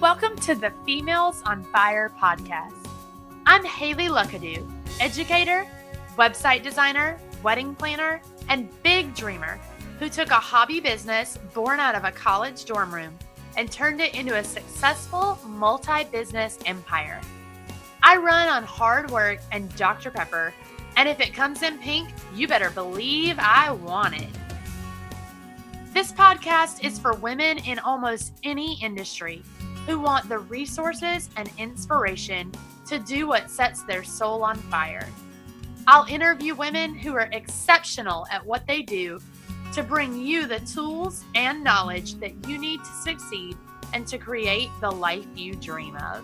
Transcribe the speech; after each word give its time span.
Welcome 0.00 0.34
to 0.36 0.54
the 0.54 0.72
Females 0.86 1.42
on 1.44 1.62
Fire 1.62 2.10
podcast. 2.18 2.88
I'm 3.44 3.62
Haley 3.62 4.06
Luckadoo, 4.08 4.66
educator, 4.98 5.66
website 6.16 6.62
designer, 6.62 7.20
wedding 7.42 7.74
planner, 7.74 8.22
and 8.48 8.70
big 8.82 9.14
dreamer 9.14 9.60
who 9.98 10.08
took 10.08 10.30
a 10.30 10.36
hobby 10.36 10.80
business 10.80 11.38
born 11.52 11.80
out 11.80 11.94
of 11.94 12.04
a 12.04 12.12
college 12.12 12.64
dorm 12.64 12.94
room 12.94 13.14
and 13.58 13.70
turned 13.70 14.00
it 14.00 14.14
into 14.14 14.38
a 14.38 14.42
successful 14.42 15.38
multi 15.46 16.04
business 16.04 16.58
empire. 16.64 17.20
I 18.02 18.16
run 18.16 18.48
on 18.48 18.64
hard 18.64 19.10
work 19.10 19.40
and 19.52 19.68
Dr. 19.76 20.10
Pepper, 20.10 20.54
and 20.96 21.10
if 21.10 21.20
it 21.20 21.34
comes 21.34 21.62
in 21.62 21.76
pink, 21.76 22.08
you 22.34 22.48
better 22.48 22.70
believe 22.70 23.36
I 23.38 23.70
want 23.70 24.18
it. 24.18 24.30
This 25.92 26.10
podcast 26.10 26.84
is 26.84 26.98
for 26.98 27.12
women 27.16 27.58
in 27.58 27.78
almost 27.80 28.32
any 28.44 28.82
industry 28.82 29.42
who 29.90 29.98
want 29.98 30.28
the 30.28 30.38
resources 30.38 31.28
and 31.36 31.50
inspiration 31.58 32.52
to 32.86 33.00
do 33.00 33.26
what 33.26 33.50
sets 33.50 33.82
their 33.82 34.04
soul 34.04 34.44
on 34.44 34.54
fire. 34.56 35.08
I'll 35.88 36.04
interview 36.04 36.54
women 36.54 36.94
who 36.94 37.16
are 37.16 37.28
exceptional 37.32 38.24
at 38.30 38.46
what 38.46 38.64
they 38.68 38.82
do 38.82 39.18
to 39.74 39.82
bring 39.82 40.14
you 40.14 40.46
the 40.46 40.60
tools 40.60 41.24
and 41.34 41.64
knowledge 41.64 42.14
that 42.20 42.46
you 42.46 42.56
need 42.56 42.78
to 42.84 42.92
succeed 43.02 43.56
and 43.92 44.06
to 44.06 44.16
create 44.16 44.68
the 44.80 44.90
life 44.90 45.26
you 45.34 45.54
dream 45.54 45.96
of. 45.96 46.22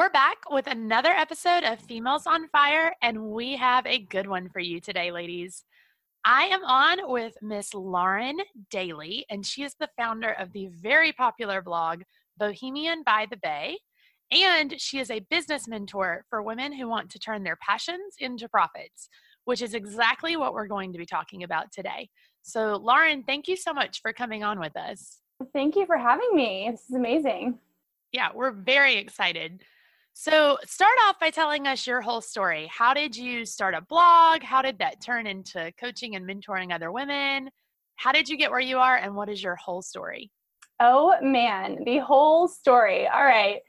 We're 0.00 0.08
back 0.08 0.48
with 0.50 0.66
another 0.66 1.10
episode 1.10 1.62
of 1.62 1.78
Females 1.78 2.26
on 2.26 2.48
Fire, 2.48 2.94
and 3.02 3.22
we 3.22 3.54
have 3.56 3.84
a 3.84 3.98
good 3.98 4.26
one 4.26 4.48
for 4.48 4.58
you 4.58 4.80
today, 4.80 5.12
ladies. 5.12 5.62
I 6.24 6.44
am 6.44 6.64
on 6.64 7.12
with 7.12 7.34
Miss 7.42 7.74
Lauren 7.74 8.38
Daly, 8.70 9.26
and 9.28 9.44
she 9.44 9.62
is 9.62 9.74
the 9.78 9.90
founder 9.98 10.30
of 10.30 10.54
the 10.54 10.68
very 10.68 11.12
popular 11.12 11.60
blog 11.60 12.00
Bohemian 12.38 13.02
by 13.04 13.26
the 13.30 13.36
Bay. 13.36 13.76
And 14.30 14.80
she 14.80 15.00
is 15.00 15.10
a 15.10 15.20
business 15.28 15.68
mentor 15.68 16.24
for 16.30 16.40
women 16.40 16.72
who 16.72 16.88
want 16.88 17.10
to 17.10 17.18
turn 17.18 17.42
their 17.42 17.58
passions 17.60 18.14
into 18.18 18.48
profits, 18.48 19.10
which 19.44 19.60
is 19.60 19.74
exactly 19.74 20.34
what 20.34 20.54
we're 20.54 20.66
going 20.66 20.94
to 20.94 20.98
be 20.98 21.04
talking 21.04 21.42
about 21.42 21.72
today. 21.72 22.08
So, 22.40 22.76
Lauren, 22.76 23.22
thank 23.22 23.48
you 23.48 23.56
so 23.56 23.74
much 23.74 24.00
for 24.00 24.14
coming 24.14 24.44
on 24.44 24.60
with 24.60 24.78
us. 24.78 25.18
Thank 25.52 25.76
you 25.76 25.84
for 25.84 25.98
having 25.98 26.30
me. 26.32 26.68
This 26.70 26.88
is 26.88 26.94
amazing. 26.94 27.58
Yeah, 28.12 28.30
we're 28.34 28.52
very 28.52 28.96
excited. 28.96 29.62
So, 30.12 30.58
start 30.66 30.96
off 31.06 31.18
by 31.18 31.30
telling 31.30 31.66
us 31.66 31.86
your 31.86 32.00
whole 32.00 32.20
story. 32.20 32.70
How 32.70 32.92
did 32.92 33.16
you 33.16 33.46
start 33.46 33.74
a 33.74 33.80
blog? 33.80 34.42
How 34.42 34.60
did 34.60 34.78
that 34.78 35.00
turn 35.00 35.26
into 35.26 35.72
coaching 35.78 36.14
and 36.14 36.28
mentoring 36.28 36.74
other 36.74 36.92
women? 36.92 37.50
How 37.96 38.12
did 38.12 38.28
you 38.28 38.36
get 38.36 38.50
where 38.50 38.60
you 38.60 38.78
are? 38.78 38.96
And 38.96 39.14
what 39.14 39.28
is 39.28 39.42
your 39.42 39.56
whole 39.56 39.82
story? 39.82 40.30
Oh, 40.80 41.14
man, 41.22 41.84
the 41.84 41.98
whole 41.98 42.48
story. 42.48 43.06
All 43.06 43.24
right. 43.24 43.60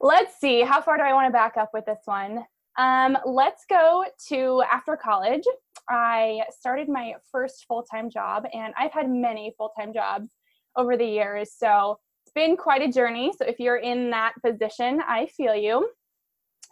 Let's 0.00 0.38
see. 0.40 0.62
How 0.62 0.80
far 0.80 0.96
do 0.96 1.02
I 1.02 1.12
want 1.12 1.28
to 1.28 1.32
back 1.32 1.56
up 1.56 1.70
with 1.72 1.86
this 1.86 2.00
one? 2.06 2.44
Um, 2.78 3.16
let's 3.24 3.64
go 3.68 4.04
to 4.28 4.62
after 4.70 4.96
college. 4.96 5.44
I 5.88 6.42
started 6.50 6.88
my 6.88 7.14
first 7.30 7.66
full 7.68 7.82
time 7.82 8.10
job, 8.10 8.44
and 8.52 8.74
I've 8.76 8.92
had 8.92 9.08
many 9.08 9.54
full 9.56 9.72
time 9.78 9.92
jobs 9.92 10.30
over 10.76 10.96
the 10.96 11.06
years. 11.06 11.52
So, 11.56 11.98
been 12.34 12.56
quite 12.56 12.82
a 12.82 12.92
journey. 12.92 13.32
So 13.38 13.44
if 13.46 13.58
you're 13.58 13.76
in 13.76 14.10
that 14.10 14.34
position, 14.44 15.00
I 15.06 15.26
feel 15.26 15.54
you. 15.54 15.88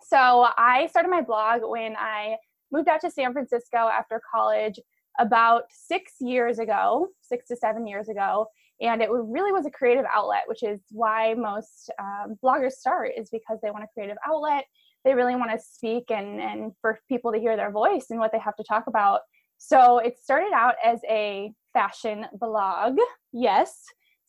So 0.06 0.46
I 0.56 0.88
started 0.90 1.10
my 1.10 1.22
blog 1.22 1.60
when 1.62 1.96
I 1.96 2.36
moved 2.70 2.88
out 2.88 3.00
to 3.02 3.10
San 3.10 3.32
Francisco 3.32 3.78
after 3.78 4.20
college 4.34 4.78
about 5.18 5.64
six 5.70 6.14
years 6.20 6.58
ago, 6.58 7.08
six 7.20 7.46
to 7.48 7.56
seven 7.56 7.86
years 7.86 8.08
ago. 8.08 8.46
And 8.80 9.00
it 9.00 9.10
really 9.10 9.52
was 9.52 9.66
a 9.66 9.70
creative 9.70 10.06
outlet, 10.12 10.42
which 10.46 10.62
is 10.62 10.80
why 10.90 11.34
most 11.34 11.90
um, 12.00 12.36
bloggers 12.42 12.72
start, 12.72 13.12
is 13.16 13.30
because 13.30 13.58
they 13.62 13.70
want 13.70 13.84
a 13.84 13.88
creative 13.94 14.16
outlet. 14.26 14.64
They 15.04 15.14
really 15.14 15.36
want 15.36 15.52
to 15.52 15.58
speak 15.58 16.10
and, 16.10 16.40
and 16.40 16.72
for 16.80 16.98
people 17.08 17.32
to 17.32 17.38
hear 17.38 17.56
their 17.56 17.70
voice 17.70 18.06
and 18.10 18.18
what 18.18 18.32
they 18.32 18.38
have 18.38 18.56
to 18.56 18.64
talk 18.64 18.84
about. 18.88 19.20
So 19.58 19.98
it 19.98 20.18
started 20.20 20.52
out 20.52 20.74
as 20.84 21.00
a 21.08 21.52
fashion 21.72 22.26
blog, 22.32 22.96
yes, 23.32 23.84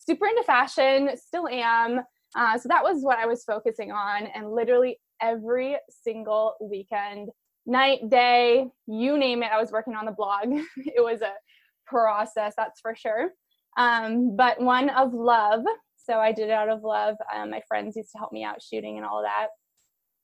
super 0.06 0.26
into 0.26 0.42
fashion, 0.42 1.10
still 1.16 1.48
am. 1.48 2.00
Uh, 2.36 2.58
so 2.58 2.68
that 2.68 2.82
was 2.82 3.02
what 3.02 3.18
I 3.18 3.26
was 3.26 3.44
focusing 3.44 3.92
on. 3.92 4.26
And 4.34 4.50
literally 4.50 4.98
every 5.20 5.76
single 5.88 6.54
weekend, 6.60 7.28
night, 7.66 8.08
day, 8.10 8.66
you 8.86 9.16
name 9.16 9.42
it, 9.42 9.50
I 9.52 9.60
was 9.60 9.72
working 9.72 9.94
on 9.94 10.04
the 10.04 10.12
blog. 10.12 10.44
it 10.76 11.02
was 11.02 11.22
a 11.22 11.32
process, 11.86 12.54
that's 12.56 12.80
for 12.80 12.94
sure. 12.94 13.30
Um, 13.76 14.36
but 14.36 14.60
one 14.60 14.90
of 14.90 15.12
love. 15.12 15.62
So 15.96 16.18
I 16.18 16.32
did 16.32 16.48
it 16.48 16.52
out 16.52 16.68
of 16.68 16.82
love. 16.82 17.16
Um, 17.34 17.50
my 17.50 17.62
friends 17.66 17.96
used 17.96 18.12
to 18.12 18.18
help 18.18 18.32
me 18.32 18.44
out 18.44 18.62
shooting 18.62 18.98
and 18.98 19.06
all 19.06 19.22
that. 19.22 19.48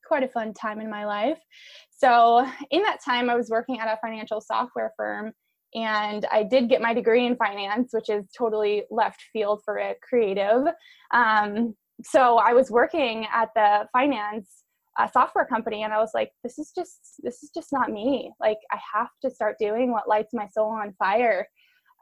Quite 0.07 0.25
a 0.25 0.29
fun 0.29 0.53
time 0.53 0.81
in 0.81 0.91
my 0.91 1.07
life. 1.07 1.39
So 1.97 2.47
in 2.71 2.83
that 2.83 2.99
time, 3.05 3.31
I 3.31 3.37
was 3.37 3.49
working 3.49 3.81
at 3.81 3.89
a 3.89 3.99
financial 4.03 4.41
software 4.41 4.93
firm 4.97 5.33
and 5.75 6.27
I 6.31 6.43
did 6.43 6.69
get 6.69 6.81
my 6.81 6.95
degree 6.95 7.27
in 7.27 7.37
finance, 7.37 7.91
which 7.93 8.09
is 8.09 8.27
totally 8.37 8.85
left 8.91 9.23
field 9.33 9.63
for 9.65 9.79
a 9.79 9.95
creative. 10.03 10.67
Um, 11.13 11.75
so 12.03 12.39
I 12.39 12.53
was 12.53 12.71
working 12.71 13.27
at 13.33 13.51
the 13.55 13.87
finance 13.93 14.65
uh, 14.99 15.07
software 15.07 15.47
company, 15.47 15.85
and 15.85 15.93
I 15.93 15.99
was 15.99 16.11
like, 16.15 16.33
"This 16.43 16.59
is 16.59 16.73
just 16.75 17.21
this 17.23 17.43
is 17.43 17.51
just 17.55 17.73
not 17.73 17.91
me. 17.91 18.33
Like, 18.41 18.59
I 18.73 18.79
have 18.95 19.09
to 19.23 19.31
start 19.31 19.57
doing 19.59 19.93
what 19.93 20.09
lights 20.09 20.35
my 20.35 20.49
soul 20.49 20.71
on 20.71 20.95
fire." 20.99 21.47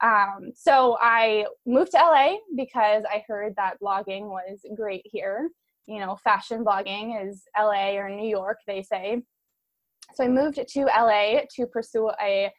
Um, 0.01 0.51
so 0.55 0.97
I 1.01 1.45
moved 1.65 1.91
to 1.91 1.97
LA 1.97 2.37
because 2.55 3.03
I 3.09 3.23
heard 3.27 3.53
that 3.57 3.77
blogging 3.83 4.27
was 4.29 4.59
great 4.75 5.01
here. 5.05 5.49
You 5.87 5.99
know, 5.99 6.17
fashion 6.23 6.63
blogging 6.63 7.27
is 7.27 7.43
LA 7.57 7.95
or 7.97 8.09
New 8.09 8.27
York, 8.27 8.57
they 8.65 8.81
say. 8.81 9.21
So 10.15 10.23
I 10.23 10.27
moved 10.27 10.59
to 10.65 10.81
LA 10.85 11.41
to 11.55 11.67
pursue 11.67 12.09
a 12.21 12.51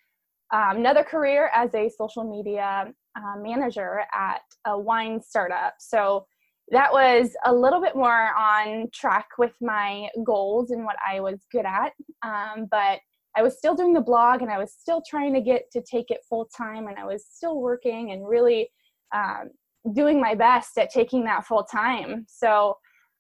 um, 0.52 0.78
another 0.78 1.04
career 1.04 1.50
as 1.54 1.74
a 1.74 1.88
social 1.88 2.24
media 2.24 2.92
uh, 3.16 3.40
manager 3.40 4.02
at 4.14 4.42
a 4.66 4.78
wine 4.78 5.20
startup. 5.22 5.74
So 5.78 6.26
that 6.70 6.92
was 6.92 7.34
a 7.44 7.52
little 7.52 7.80
bit 7.80 7.96
more 7.96 8.34
on 8.36 8.88
track 8.94 9.26
with 9.38 9.52
my 9.60 10.08
goals 10.24 10.70
and 10.70 10.84
what 10.84 10.96
I 11.06 11.20
was 11.20 11.40
good 11.50 11.64
at. 11.64 11.92
Um, 12.22 12.66
but 12.70 13.00
I 13.36 13.42
was 13.42 13.58
still 13.58 13.74
doing 13.74 13.92
the 13.92 14.00
blog 14.00 14.42
and 14.42 14.50
I 14.50 14.58
was 14.58 14.72
still 14.72 15.02
trying 15.08 15.34
to 15.34 15.40
get 15.40 15.70
to 15.72 15.82
take 15.82 16.10
it 16.10 16.20
full 16.28 16.48
time 16.56 16.88
and 16.88 16.98
I 16.98 17.04
was 17.04 17.24
still 17.28 17.60
working 17.60 18.12
and 18.12 18.26
really 18.26 18.70
um, 19.14 19.50
doing 19.94 20.20
my 20.20 20.34
best 20.34 20.78
at 20.78 20.90
taking 20.90 21.24
that 21.24 21.46
full 21.46 21.64
time. 21.64 22.26
So 22.28 22.76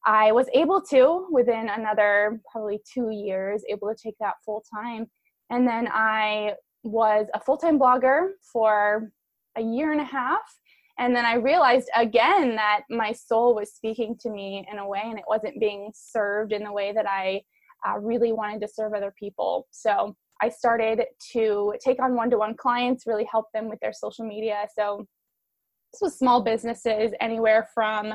I 0.06 0.32
was 0.32 0.46
able 0.54 0.80
to, 0.90 1.26
within 1.30 1.68
another 1.68 2.40
probably 2.50 2.80
two 2.92 3.10
years, 3.10 3.62
able 3.68 3.88
to 3.88 3.96
take 4.00 4.16
that 4.20 4.34
full 4.44 4.64
time. 4.72 5.06
And 5.50 5.66
then 5.66 5.88
I 5.92 6.54
was 6.82 7.26
a 7.34 7.40
full 7.40 7.56
time 7.56 7.78
blogger 7.78 8.30
for 8.52 9.10
a 9.56 9.62
year 9.62 9.92
and 9.92 10.00
a 10.00 10.04
half. 10.04 10.40
And 10.98 11.16
then 11.16 11.24
I 11.24 11.34
realized 11.34 11.88
again 11.96 12.56
that 12.56 12.82
my 12.90 13.12
soul 13.12 13.54
was 13.54 13.72
speaking 13.72 14.16
to 14.20 14.30
me 14.30 14.66
in 14.70 14.78
a 14.78 14.86
way 14.86 15.02
and 15.02 15.18
it 15.18 15.24
wasn't 15.26 15.60
being 15.60 15.90
served 15.94 16.52
in 16.52 16.62
the 16.62 16.72
way 16.72 16.92
that 16.92 17.08
I 17.08 17.42
uh, 17.86 17.98
really 17.98 18.32
wanted 18.32 18.60
to 18.60 18.68
serve 18.68 18.92
other 18.92 19.12
people. 19.18 19.66
So 19.70 20.14
I 20.42 20.48
started 20.48 21.04
to 21.32 21.74
take 21.84 22.02
on 22.02 22.14
one 22.14 22.30
to 22.30 22.38
one 22.38 22.54
clients, 22.54 23.06
really 23.06 23.26
help 23.30 23.46
them 23.52 23.68
with 23.68 23.80
their 23.80 23.92
social 23.92 24.26
media. 24.26 24.66
So 24.76 25.06
this 25.92 26.00
was 26.00 26.18
small 26.18 26.42
businesses, 26.42 27.12
anywhere 27.20 27.68
from 27.74 28.14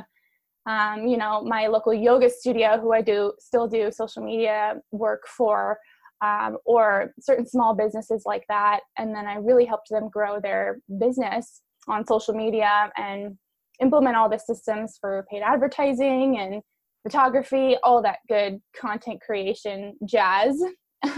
um, 0.67 1.05
you 1.05 1.17
know 1.17 1.43
my 1.43 1.67
local 1.67 1.93
yoga 1.93 2.29
studio, 2.29 2.79
who 2.79 2.93
I 2.93 3.01
do 3.01 3.33
still 3.39 3.67
do 3.67 3.91
social 3.91 4.23
media 4.23 4.75
work 4.91 5.27
for, 5.27 5.77
um, 6.21 6.57
or 6.65 7.13
certain 7.19 7.47
small 7.47 7.75
businesses 7.75 8.23
like 8.25 8.43
that. 8.49 8.81
And 8.97 9.13
then 9.13 9.25
I 9.25 9.35
really 9.35 9.65
helped 9.65 9.89
them 9.89 10.09
grow 10.09 10.39
their 10.39 10.79
business 10.99 11.61
on 11.87 12.05
social 12.05 12.33
media 12.33 12.91
and 12.97 13.37
implement 13.81 14.15
all 14.15 14.29
the 14.29 14.39
systems 14.39 14.97
for 14.99 15.25
paid 15.29 15.41
advertising 15.41 16.37
and 16.39 16.61
photography, 17.03 17.75
all 17.83 18.01
that 18.01 18.19
good 18.27 18.59
content 18.79 19.21
creation 19.21 19.95
jazz. 20.05 20.61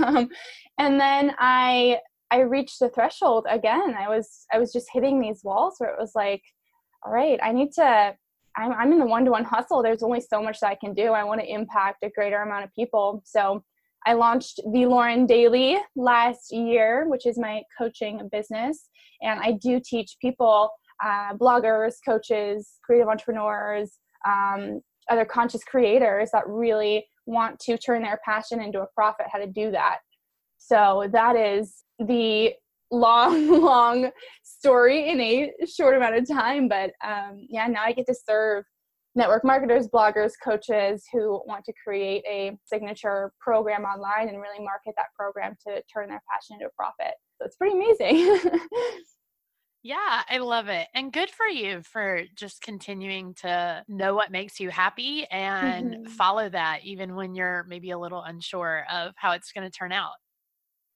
Um, 0.03 0.27
and 0.77 0.99
then 0.99 1.33
I 1.39 1.99
I 2.29 2.39
reached 2.39 2.79
the 2.79 2.89
threshold 2.89 3.45
again. 3.49 3.95
I 3.97 4.09
was 4.09 4.45
I 4.51 4.59
was 4.59 4.73
just 4.73 4.87
hitting 4.91 5.21
these 5.21 5.45
walls 5.45 5.75
where 5.77 5.89
it 5.91 5.97
was 5.97 6.11
like, 6.13 6.41
all 7.05 7.13
right, 7.13 7.39
I 7.41 7.53
need 7.53 7.71
to. 7.73 8.13
I'm 8.57 8.73
I'm 8.73 8.91
in 8.91 8.99
the 8.99 9.05
one 9.05 9.23
to 9.23 9.31
one 9.31 9.45
hustle. 9.45 9.81
There's 9.81 10.03
only 10.03 10.19
so 10.19 10.41
much 10.41 10.59
that 10.59 10.71
I 10.71 10.75
can 10.75 10.93
do. 10.93 11.13
I 11.13 11.23
want 11.23 11.39
to 11.39 11.47
impact 11.47 12.03
a 12.03 12.09
greater 12.09 12.41
amount 12.41 12.65
of 12.65 12.73
people. 12.73 13.21
So 13.23 13.63
I 14.07 14.13
launched 14.13 14.61
the 14.71 14.85
Lauren 14.85 15.25
Daly 15.25 15.77
last 15.97 16.53
year, 16.53 17.09
which 17.09 17.25
is 17.25 17.37
my 17.37 17.61
coaching 17.77 18.29
business. 18.31 18.87
And 19.21 19.37
I 19.41 19.51
do 19.51 19.81
teach 19.83 20.15
people, 20.21 20.69
uh, 21.03 21.33
bloggers, 21.33 21.95
coaches, 22.07 22.79
creative 22.85 23.09
entrepreneurs, 23.09 23.97
um, 24.25 24.79
other 25.09 25.25
conscious 25.25 25.61
creators 25.65 26.29
that 26.31 26.47
really 26.47 27.05
want 27.25 27.59
to 27.59 27.77
turn 27.77 28.01
their 28.01 28.21
passion 28.23 28.61
into 28.61 28.79
a 28.81 28.87
profit, 28.95 29.25
how 29.29 29.39
to 29.39 29.47
do 29.47 29.71
that. 29.71 29.97
So 30.57 31.09
that 31.11 31.35
is 31.35 31.83
the 31.99 32.53
long, 32.89 33.61
long 33.61 34.11
story 34.41 35.09
in 35.09 35.19
a 35.19 35.51
short 35.65 35.97
amount 35.97 36.15
of 36.15 36.25
time. 36.29 36.69
But 36.69 36.91
um, 37.05 37.45
yeah, 37.49 37.67
now 37.67 37.83
I 37.83 37.91
get 37.91 38.05
to 38.07 38.15
serve 38.15 38.63
network 39.17 39.43
marketers, 39.43 39.87
bloggers, 39.87 40.33
coaches 40.41 41.03
who 41.11 41.41
want 41.45 41.65
to 41.65 41.73
create 41.83 42.23
a 42.29 42.57
signature 42.63 43.33
program 43.39 43.83
online 43.83 44.29
and 44.29 44.39
really 44.39 44.63
market 44.63 44.93
that 44.95 45.07
program 45.17 45.55
to 45.67 45.81
turn 45.91 46.07
their 46.07 46.21
passion 46.31 46.55
into 46.55 46.67
a 46.67 46.75
profit. 46.75 47.15
So 47.37 47.45
it's 47.45 47.57
pretty 47.57 47.75
amazing. 47.75 48.39
Yeah, 49.83 50.23
I 50.29 50.39
love 50.39 50.67
it. 50.67 50.87
And 50.93 51.13
good 51.13 51.29
for 51.29 51.45
you 51.45 51.81
for 51.81 52.23
just 52.35 52.61
continuing 52.61 53.35
to 53.35 53.85
know 53.87 54.15
what 54.15 54.31
makes 54.31 54.59
you 54.59 54.69
happy 54.69 55.25
and 55.31 55.93
mm-hmm. 55.93 56.11
follow 56.11 56.49
that 56.49 56.79
even 56.83 57.15
when 57.15 57.35
you're 57.35 57.63
maybe 57.69 57.91
a 57.91 57.97
little 57.97 58.21
unsure 58.21 58.85
of 58.91 59.13
how 59.15 59.31
it's 59.31 59.53
going 59.53 59.63
to 59.63 59.71
turn 59.71 59.93
out. 59.93 60.15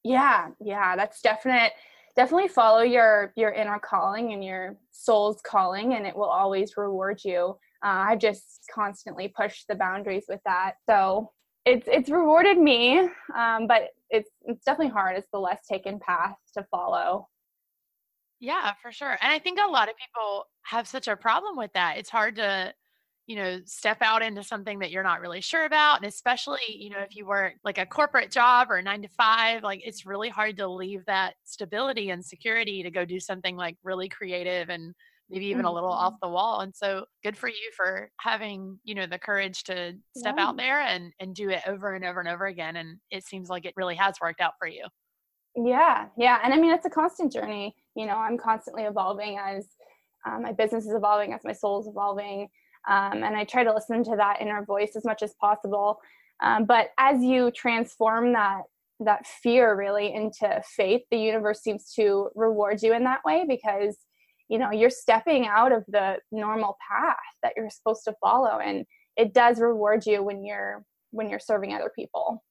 Yeah, 0.04 0.48
yeah, 0.60 0.98
that's 0.98 1.22
definite 1.22 1.72
definitely 2.16 2.50
follow 2.50 2.82
your 2.82 3.32
your 3.36 3.52
inner 3.52 3.80
calling 3.80 4.34
and 4.34 4.44
your 4.44 4.76
soul's 4.92 5.42
calling 5.46 5.94
and 5.94 6.06
it 6.06 6.16
will 6.16 6.26
always 6.26 6.76
reward 6.78 7.22
you. 7.24 7.58
Uh, 7.84 8.10
I've 8.10 8.20
just 8.20 8.70
constantly 8.74 9.28
pushed 9.28 9.68
the 9.68 9.76
boundaries 9.76 10.26
with 10.28 10.42
that. 10.46 10.74
So 10.88 11.32
it's 11.66 11.88
it's 11.88 12.10
rewarded 12.10 12.58
me, 12.58 13.00
um, 13.36 13.68
but 13.68 13.90
it's 14.10 14.30
it's 14.44 14.64
definitely 14.66 14.92
hard. 14.92 15.18
It's 15.18 15.30
the 15.32 15.40
less 15.40 15.66
taken 15.68 16.00
path 16.00 16.36
to 16.56 16.64
follow. 16.72 17.28
Yeah, 18.40 18.74
for 18.82 18.92
sure. 18.92 19.18
And 19.22 19.32
I 19.32 19.38
think 19.38 19.60
a 19.60 19.70
lot 19.70 19.88
of 19.88 19.96
people 19.96 20.46
have 20.64 20.88
such 20.88 21.08
a 21.08 21.16
problem 21.16 21.56
with 21.58 21.72
that. 21.74 21.98
It's 21.98 22.10
hard 22.10 22.38
to, 22.38 22.74
you 23.28 23.36
know, 23.36 23.60
step 23.66 24.00
out 24.02 24.24
into 24.24 24.44
something 24.44 24.80
that 24.80 24.90
you're 24.90 25.04
not 25.04 25.22
really 25.22 25.42
sure 25.42 25.66
about. 25.66 25.98
And 25.98 26.08
especially, 26.08 26.58
you 26.68 26.90
know, 26.90 27.00
if 27.00 27.16
you 27.16 27.28
work 27.28 27.54
like 27.64 27.78
a 27.78 27.86
corporate 27.86 28.32
job 28.32 28.72
or 28.72 28.82
nine 28.82 29.04
to 29.04 29.08
five, 29.10 29.62
like 29.62 29.82
it's 29.86 30.08
really 30.08 30.30
hard 30.30 30.58
to 30.58 30.68
leave 30.68 31.06
that 31.06 31.36
stability 31.46 32.10
and 32.10 32.26
security 32.26 32.82
to 32.82 32.90
go 32.90 33.06
do 33.06 33.20
something 33.20 33.56
like 33.56 33.78
really 33.84 34.10
creative 34.10 34.70
and 34.70 34.96
maybe 35.32 35.48
even 35.48 35.66
a 35.66 35.72
little 35.72 35.92
off 35.92 36.14
mm-hmm. 36.14 36.28
the 36.28 36.34
wall. 36.34 36.60
And 36.60 36.76
so 36.76 37.06
good 37.24 37.38
for 37.38 37.48
you 37.50 37.72
for 37.76 38.10
having, 38.20 38.80
you 38.84 38.94
know, 38.94 39.08
the 39.08 39.18
courage 39.18 39.64
to 39.64 39.94
step 40.16 40.36
yeah. 40.38 40.46
out 40.48 40.58
there 40.58 40.80
and 40.82 41.14
and 41.20 41.34
do 41.34 41.50
it 41.50 41.62
over 41.68 41.96
and 41.96 42.06
over 42.06 42.20
and 42.20 42.30
over 42.30 42.46
again. 42.46 42.76
And 42.76 42.98
it 43.10 43.26
seems 43.26 43.50
like 43.50 43.66
it 43.66 43.74
really 43.78 43.96
has 43.96 44.16
worked 44.22 44.42
out 44.42 44.54
for 44.60 44.68
you. 44.68 44.84
Yeah, 45.56 46.08
yeah. 46.18 46.40
And 46.44 46.54
I 46.54 46.58
mean, 46.58 46.72
it's 46.72 46.86
a 46.86 46.90
constant 46.90 47.32
journey. 47.32 47.76
You 47.96 48.06
know, 48.06 48.16
I'm 48.16 48.38
constantly 48.38 48.84
evolving 48.84 49.38
as 49.38 49.68
um, 50.26 50.44
my 50.44 50.52
business 50.52 50.86
is 50.86 50.94
evolving, 50.94 51.34
as 51.34 51.42
my 51.44 51.54
soul 51.54 51.82
is 51.82 51.88
evolving. 51.88 52.48
Um, 52.88 53.24
and 53.24 53.36
I 53.36 53.44
try 53.44 53.64
to 53.64 53.74
listen 53.74 54.04
to 54.06 54.16
that 54.16 54.42
inner 54.42 54.64
voice 54.66 54.96
as 54.96 55.06
much 55.06 55.22
as 55.22 55.34
possible. 55.40 56.00
Um, 56.42 56.66
but 56.66 56.90
as 56.98 57.22
you 57.22 57.52
transform 57.52 58.34
that 58.34 58.62
that 59.04 59.26
fear 59.26 59.76
really 59.76 60.14
into 60.14 60.62
faith, 60.64 61.02
the 61.10 61.18
universe 61.18 61.62
seems 61.62 61.92
to 61.94 62.30
reward 62.36 62.84
you 62.84 62.94
in 62.94 63.04
that 63.04 63.24
way 63.26 63.46
because 63.48 63.98
you 64.52 64.58
know 64.60 64.70
you're 64.70 64.90
stepping 64.90 65.48
out 65.48 65.72
of 65.72 65.86
the 65.88 66.18
normal 66.32 66.78
path 66.92 67.16
that 67.42 67.54
you're 67.56 67.70
supposed 67.70 68.04
to 68.04 68.14
follow, 68.20 68.60
and 68.60 68.86
it 69.16 69.34
does 69.34 69.62
reward 69.62 70.06
you 70.06 70.22
when 70.22 70.44
you're 70.44 70.84
when 71.12 71.30
you're 71.30 71.40
serving 71.40 71.74
other 71.74 71.92
people. 71.96 72.44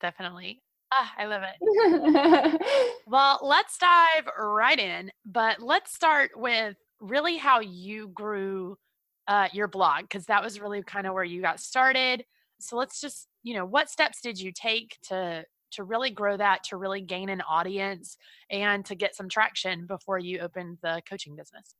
Definitely. 0.00 0.62
Ah, 0.92 1.12
I 1.18 1.24
love 1.26 1.42
it. 1.42 2.60
well, 3.08 3.40
let's 3.42 3.76
dive 3.76 4.28
right 4.38 4.78
in, 4.78 5.10
but 5.24 5.60
let's 5.60 5.92
start 5.92 6.30
with 6.36 6.76
really 7.00 7.36
how 7.38 7.58
you 7.58 8.08
grew 8.08 8.78
uh, 9.26 9.48
your 9.52 9.66
blog 9.66 10.02
because 10.02 10.26
that 10.26 10.44
was 10.44 10.60
really 10.60 10.80
kind 10.84 11.08
of 11.08 11.14
where 11.14 11.24
you 11.24 11.42
got 11.42 11.58
started. 11.58 12.24
So 12.60 12.76
let's 12.76 13.00
just, 13.00 13.26
you 13.42 13.54
know, 13.54 13.64
what 13.64 13.90
steps 13.90 14.20
did 14.20 14.38
you 14.38 14.52
take 14.52 14.96
to 15.08 15.44
to 15.72 15.84
really 15.84 16.10
grow 16.10 16.36
that, 16.36 16.64
to 16.64 16.76
really 16.76 17.00
gain 17.00 17.28
an 17.28 17.42
audience, 17.42 18.16
and 18.50 18.84
to 18.86 18.94
get 18.94 19.14
some 19.14 19.28
traction 19.28 19.86
before 19.86 20.18
you 20.18 20.40
opened 20.40 20.78
the 20.82 21.02
coaching 21.08 21.36
business? 21.36 21.74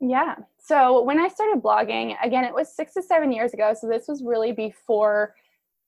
Yeah. 0.00 0.36
So 0.58 1.02
when 1.02 1.18
I 1.18 1.28
started 1.28 1.62
blogging, 1.62 2.16
again, 2.22 2.44
it 2.44 2.54
was 2.54 2.74
six 2.74 2.94
to 2.94 3.02
seven 3.02 3.32
years 3.32 3.52
ago. 3.52 3.74
So 3.78 3.88
this 3.88 4.06
was 4.06 4.22
really 4.22 4.52
before 4.52 5.34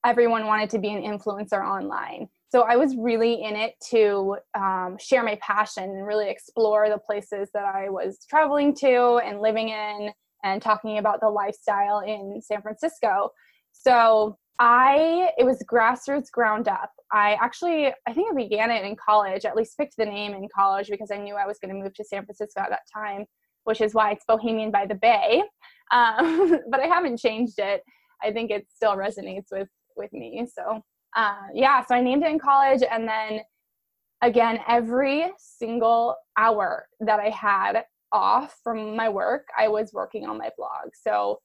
everyone 0.05 0.47
wanted 0.47 0.71
to 0.71 0.79
be 0.79 0.89
an 0.89 1.03
influencer 1.03 1.65
online. 1.65 2.29
So 2.49 2.63
I 2.63 2.75
was 2.77 2.97
really 2.97 3.45
in 3.45 3.55
it 3.55 3.75
to 3.91 4.39
um, 4.59 4.97
share 4.99 5.23
my 5.23 5.39
passion 5.41 5.85
and 5.85 6.05
really 6.05 6.29
explore 6.29 6.89
the 6.89 6.99
places 6.99 7.51
that 7.55 7.65
I 7.65 7.89
was 7.91 8.27
traveling 8.29 8.75
to 8.77 9.21
and 9.25 9.41
living 9.41 9.69
in 9.69 10.11
and 10.43 10.61
talking 10.61 10.99
about 10.99 11.21
the 11.21 11.29
lifestyle 11.29 12.01
in 12.01 12.41
San 12.43 12.63
Francisco. 12.63 13.31
So 13.73 14.37
I, 14.61 15.31
it 15.39 15.45
was 15.45 15.65
grassroots 15.65 16.31
ground 16.31 16.69
up. 16.69 16.93
I 17.13 17.33
actually, 17.41 17.87
I 18.07 18.13
think 18.13 18.31
I 18.31 18.35
began 18.37 18.71
it 18.71 18.85
in 18.85 18.95
college, 18.95 19.47
at 19.47 19.57
least 19.57 19.77
picked 19.79 19.97
the 19.97 20.05
name 20.05 20.35
in 20.35 20.49
college 20.55 20.91
because 20.91 21.11
I 21.11 21.17
knew 21.17 21.35
I 21.35 21.47
was 21.47 21.59
going 21.59 21.75
to 21.75 21.83
move 21.83 21.95
to 21.95 22.05
San 22.05 22.27
Francisco 22.27 22.61
at 22.61 22.69
that 22.69 22.83
time, 22.93 23.25
which 23.65 23.81
is 23.81 23.95
why 23.95 24.13
it's 24.13 24.25
Bohemian 24.29 24.71
by 24.71 24.87
the 24.87 24.95
Bay. 24.95 25.43
Um, 25.93 26.61
but 26.71 26.79
I 26.79 26.87
haven't 26.87 27.19
changed 27.19 27.59
it. 27.59 27.83
I 28.23 28.31
think 28.31 28.53
it 28.53 28.65
still 28.73 28.95
resonates 28.95 29.47
with 29.51 29.67
with 29.97 30.13
me. 30.13 30.47
So 30.47 30.81
uh, 31.17 31.35
yeah, 31.53 31.85
so 31.85 31.97
I 31.97 32.01
named 32.01 32.23
it 32.23 32.31
in 32.31 32.39
college, 32.39 32.83
and 32.89 33.09
then 33.09 33.41
again, 34.23 34.61
every 34.69 35.33
single 35.37 36.15
hour 36.39 36.87
that 37.01 37.19
I 37.19 37.31
had 37.31 37.83
off 38.13 38.57
from 38.63 38.95
my 38.95 39.09
work, 39.09 39.49
I 39.59 39.67
was 39.67 39.93
working 39.93 40.29
on 40.29 40.39
my 40.39 40.51
blog. 40.57 40.93
So 40.95 41.41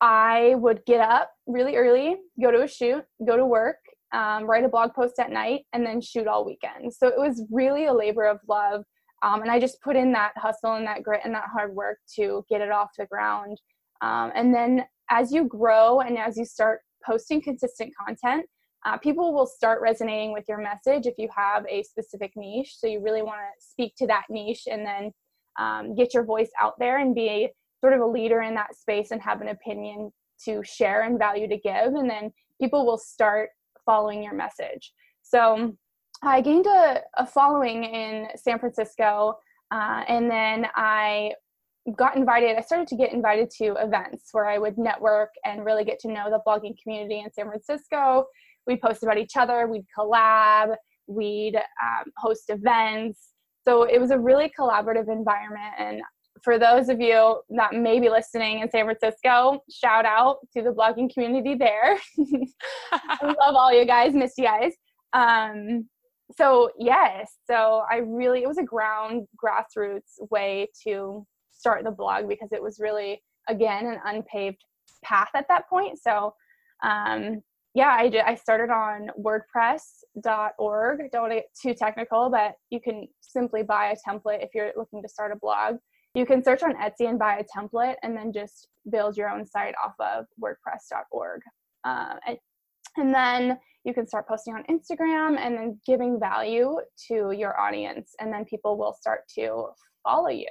I 0.00 0.54
would 0.56 0.84
get 0.86 1.00
up 1.00 1.32
really 1.46 1.76
early, 1.76 2.16
go 2.40 2.50
to 2.50 2.62
a 2.62 2.68
shoot, 2.68 3.04
go 3.26 3.36
to 3.36 3.44
work, 3.44 3.78
um, 4.12 4.44
write 4.44 4.64
a 4.64 4.68
blog 4.68 4.94
post 4.94 5.18
at 5.18 5.30
night, 5.30 5.66
and 5.72 5.84
then 5.84 6.00
shoot 6.00 6.26
all 6.26 6.44
weekend. 6.44 6.92
So 6.94 7.08
it 7.08 7.18
was 7.18 7.44
really 7.50 7.86
a 7.86 7.92
labor 7.92 8.24
of 8.24 8.38
love. 8.48 8.84
Um, 9.22 9.42
and 9.42 9.50
I 9.50 9.58
just 9.58 9.80
put 9.82 9.96
in 9.96 10.12
that 10.12 10.32
hustle 10.36 10.74
and 10.74 10.86
that 10.86 11.02
grit 11.02 11.22
and 11.24 11.34
that 11.34 11.48
hard 11.52 11.74
work 11.74 11.98
to 12.14 12.44
get 12.48 12.60
it 12.60 12.70
off 12.70 12.90
the 12.96 13.06
ground. 13.06 13.60
Um, 14.00 14.30
and 14.34 14.54
then 14.54 14.84
as 15.10 15.32
you 15.32 15.44
grow 15.44 16.00
and 16.00 16.16
as 16.16 16.36
you 16.36 16.44
start 16.44 16.80
posting 17.04 17.42
consistent 17.42 17.92
content, 17.96 18.46
uh, 18.86 18.96
people 18.96 19.34
will 19.34 19.46
start 19.46 19.80
resonating 19.80 20.32
with 20.32 20.44
your 20.48 20.58
message 20.58 21.06
if 21.06 21.14
you 21.18 21.28
have 21.34 21.66
a 21.68 21.82
specific 21.82 22.32
niche. 22.36 22.76
So 22.78 22.86
you 22.86 23.00
really 23.00 23.22
want 23.22 23.38
to 23.38 23.66
speak 23.66 23.96
to 23.96 24.06
that 24.06 24.24
niche 24.30 24.68
and 24.70 24.86
then 24.86 25.12
um, 25.58 25.96
get 25.96 26.14
your 26.14 26.24
voice 26.24 26.50
out 26.60 26.78
there 26.78 26.98
and 26.98 27.14
be 27.14 27.48
sort 27.80 27.92
of 27.92 28.00
a 28.00 28.06
leader 28.06 28.42
in 28.42 28.54
that 28.54 28.74
space 28.74 29.10
and 29.10 29.22
have 29.22 29.40
an 29.40 29.48
opinion 29.48 30.12
to 30.44 30.62
share 30.64 31.02
and 31.02 31.18
value 31.18 31.48
to 31.48 31.56
give. 31.56 31.94
And 31.94 32.08
then 32.08 32.32
people 32.60 32.86
will 32.86 32.98
start 32.98 33.50
following 33.84 34.22
your 34.22 34.34
message. 34.34 34.92
So 35.22 35.74
I 36.22 36.40
gained 36.40 36.66
a, 36.66 37.00
a 37.16 37.26
following 37.26 37.84
in 37.84 38.28
San 38.36 38.58
Francisco. 38.58 39.38
Uh, 39.70 40.02
and 40.08 40.30
then 40.30 40.66
I 40.74 41.32
got 41.96 42.16
invited, 42.16 42.56
I 42.56 42.60
started 42.62 42.88
to 42.88 42.96
get 42.96 43.12
invited 43.12 43.50
to 43.58 43.74
events 43.78 44.28
where 44.32 44.46
I 44.46 44.58
would 44.58 44.76
network 44.78 45.30
and 45.44 45.64
really 45.64 45.84
get 45.84 45.98
to 46.00 46.08
know 46.08 46.30
the 46.30 46.40
blogging 46.46 46.76
community 46.82 47.20
in 47.20 47.32
San 47.32 47.46
Francisco. 47.46 48.26
We'd 48.66 48.80
post 48.80 49.02
about 49.02 49.18
each 49.18 49.36
other, 49.36 49.66
we'd 49.66 49.86
collab, 49.96 50.74
we'd 51.06 51.56
um, 51.56 52.12
host 52.16 52.50
events. 52.50 53.30
So 53.66 53.84
it 53.84 53.98
was 53.98 54.10
a 54.10 54.18
really 54.18 54.52
collaborative 54.58 55.08
environment. 55.10 55.74
And 55.78 56.02
for 56.42 56.58
those 56.58 56.88
of 56.88 57.00
you 57.00 57.40
that 57.50 57.74
may 57.74 58.00
be 58.00 58.08
listening 58.08 58.60
in 58.60 58.70
San 58.70 58.84
Francisco, 58.84 59.62
shout 59.70 60.04
out 60.04 60.38
to 60.56 60.62
the 60.62 60.70
blogging 60.70 61.12
community 61.12 61.54
there. 61.54 61.98
I 62.92 63.18
love 63.22 63.54
all 63.54 63.72
you 63.72 63.84
guys, 63.84 64.14
miss 64.14 64.34
you 64.36 64.44
guys. 64.44 64.72
Um, 65.12 65.88
so 66.36 66.70
yes, 66.78 67.36
so 67.46 67.82
I 67.90 67.98
really 67.98 68.42
it 68.42 68.48
was 68.48 68.58
a 68.58 68.62
ground 68.62 69.26
grassroots 69.42 70.18
way 70.30 70.68
to 70.84 71.26
start 71.50 71.84
the 71.84 71.90
blog 71.90 72.28
because 72.28 72.50
it 72.52 72.62
was 72.62 72.78
really 72.78 73.22
again 73.48 73.86
an 73.86 73.98
unpaved 74.04 74.62
path 75.04 75.30
at 75.34 75.46
that 75.48 75.68
point 75.68 75.98
so 75.98 76.32
um, 76.84 77.42
yeah 77.74 77.96
I, 77.98 78.08
did, 78.08 78.22
I 78.22 78.34
started 78.34 78.70
on 78.72 79.10
wordpress.org 79.18 80.98
don't 81.12 81.22
want 81.22 81.32
to 81.32 81.36
get 81.36 81.50
too 81.60 81.74
technical 81.74 82.30
but 82.30 82.54
you 82.70 82.80
can 82.80 83.08
simply 83.20 83.62
buy 83.62 83.92
a 83.92 84.10
template 84.10 84.42
if 84.42 84.50
you're 84.54 84.72
looking 84.76 85.02
to 85.02 85.08
start 85.08 85.32
a 85.32 85.36
blog 85.36 85.76
you 86.18 86.26
can 86.26 86.42
search 86.42 86.62
on 86.62 86.74
etsy 86.74 87.08
and 87.08 87.18
buy 87.18 87.38
a 87.38 87.44
template 87.44 87.94
and 88.02 88.16
then 88.16 88.32
just 88.32 88.68
build 88.90 89.16
your 89.16 89.30
own 89.30 89.46
site 89.46 89.74
off 89.84 89.94
of 90.00 90.26
wordpress.org 90.42 91.40
uh, 91.84 92.14
and, 92.26 92.38
and 92.96 93.14
then 93.14 93.58
you 93.84 93.94
can 93.94 94.06
start 94.06 94.26
posting 94.26 94.54
on 94.54 94.64
instagram 94.64 95.38
and 95.38 95.56
then 95.56 95.80
giving 95.86 96.18
value 96.18 96.76
to 97.06 97.32
your 97.32 97.58
audience 97.60 98.14
and 98.20 98.32
then 98.32 98.44
people 98.44 98.76
will 98.76 98.92
start 98.92 99.20
to 99.34 99.66
follow 100.04 100.28
you 100.28 100.48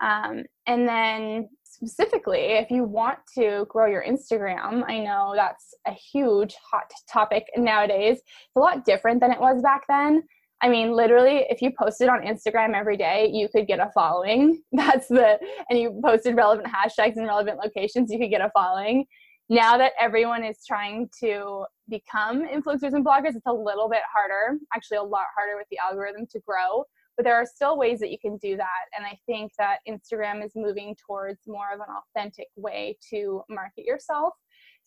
um, 0.00 0.44
and 0.66 0.88
then 0.88 1.48
specifically, 1.62 2.52
if 2.54 2.70
you 2.70 2.84
want 2.84 3.18
to 3.36 3.66
grow 3.68 3.86
your 3.86 4.04
Instagram, 4.04 4.84
I 4.88 5.00
know 5.00 5.32
that's 5.34 5.74
a 5.86 5.92
huge 5.92 6.54
hot 6.70 6.90
topic 7.10 7.46
nowadays. 7.56 8.18
It's 8.18 8.56
a 8.56 8.60
lot 8.60 8.84
different 8.84 9.20
than 9.20 9.32
it 9.32 9.40
was 9.40 9.62
back 9.62 9.82
then. 9.88 10.22
I 10.64 10.68
mean, 10.70 10.92
literally, 10.92 11.44
if 11.50 11.60
you 11.60 11.72
posted 11.78 12.08
on 12.08 12.22
Instagram 12.22 12.74
every 12.74 12.96
day, 12.96 13.28
you 13.30 13.50
could 13.50 13.66
get 13.66 13.80
a 13.80 13.90
following. 13.92 14.62
That's 14.72 15.08
the, 15.08 15.38
and 15.68 15.78
you 15.78 16.00
posted 16.02 16.36
relevant 16.36 16.68
hashtags 16.68 17.18
in 17.18 17.26
relevant 17.26 17.58
locations, 17.62 18.10
you 18.10 18.18
could 18.18 18.30
get 18.30 18.40
a 18.40 18.50
following. 18.54 19.04
now 19.50 19.76
that 19.76 19.92
everyone 20.00 20.42
is 20.42 20.64
trying 20.66 21.10
to 21.20 21.66
become 21.90 22.48
influencers 22.48 22.94
and 22.94 23.04
bloggers, 23.04 23.36
it's 23.36 23.44
a 23.44 23.52
little 23.52 23.90
bit 23.90 24.00
harder, 24.10 24.58
actually, 24.74 24.96
a 24.96 25.02
lot 25.02 25.26
harder 25.36 25.58
with 25.58 25.66
the 25.70 25.76
algorithm 25.76 26.26
to 26.30 26.40
grow. 26.40 26.82
But 27.18 27.24
there 27.24 27.36
are 27.36 27.44
still 27.44 27.76
ways 27.76 28.00
that 28.00 28.10
you 28.10 28.18
can 28.18 28.38
do 28.38 28.56
that. 28.56 28.84
And 28.96 29.04
I 29.04 29.18
think 29.26 29.52
that 29.58 29.80
Instagram 29.86 30.42
is 30.42 30.52
moving 30.56 30.96
towards 31.06 31.40
more 31.46 31.74
of 31.74 31.80
an 31.80 31.94
authentic 31.94 32.48
way 32.56 32.96
to 33.10 33.42
market 33.50 33.84
yourself. 33.84 34.32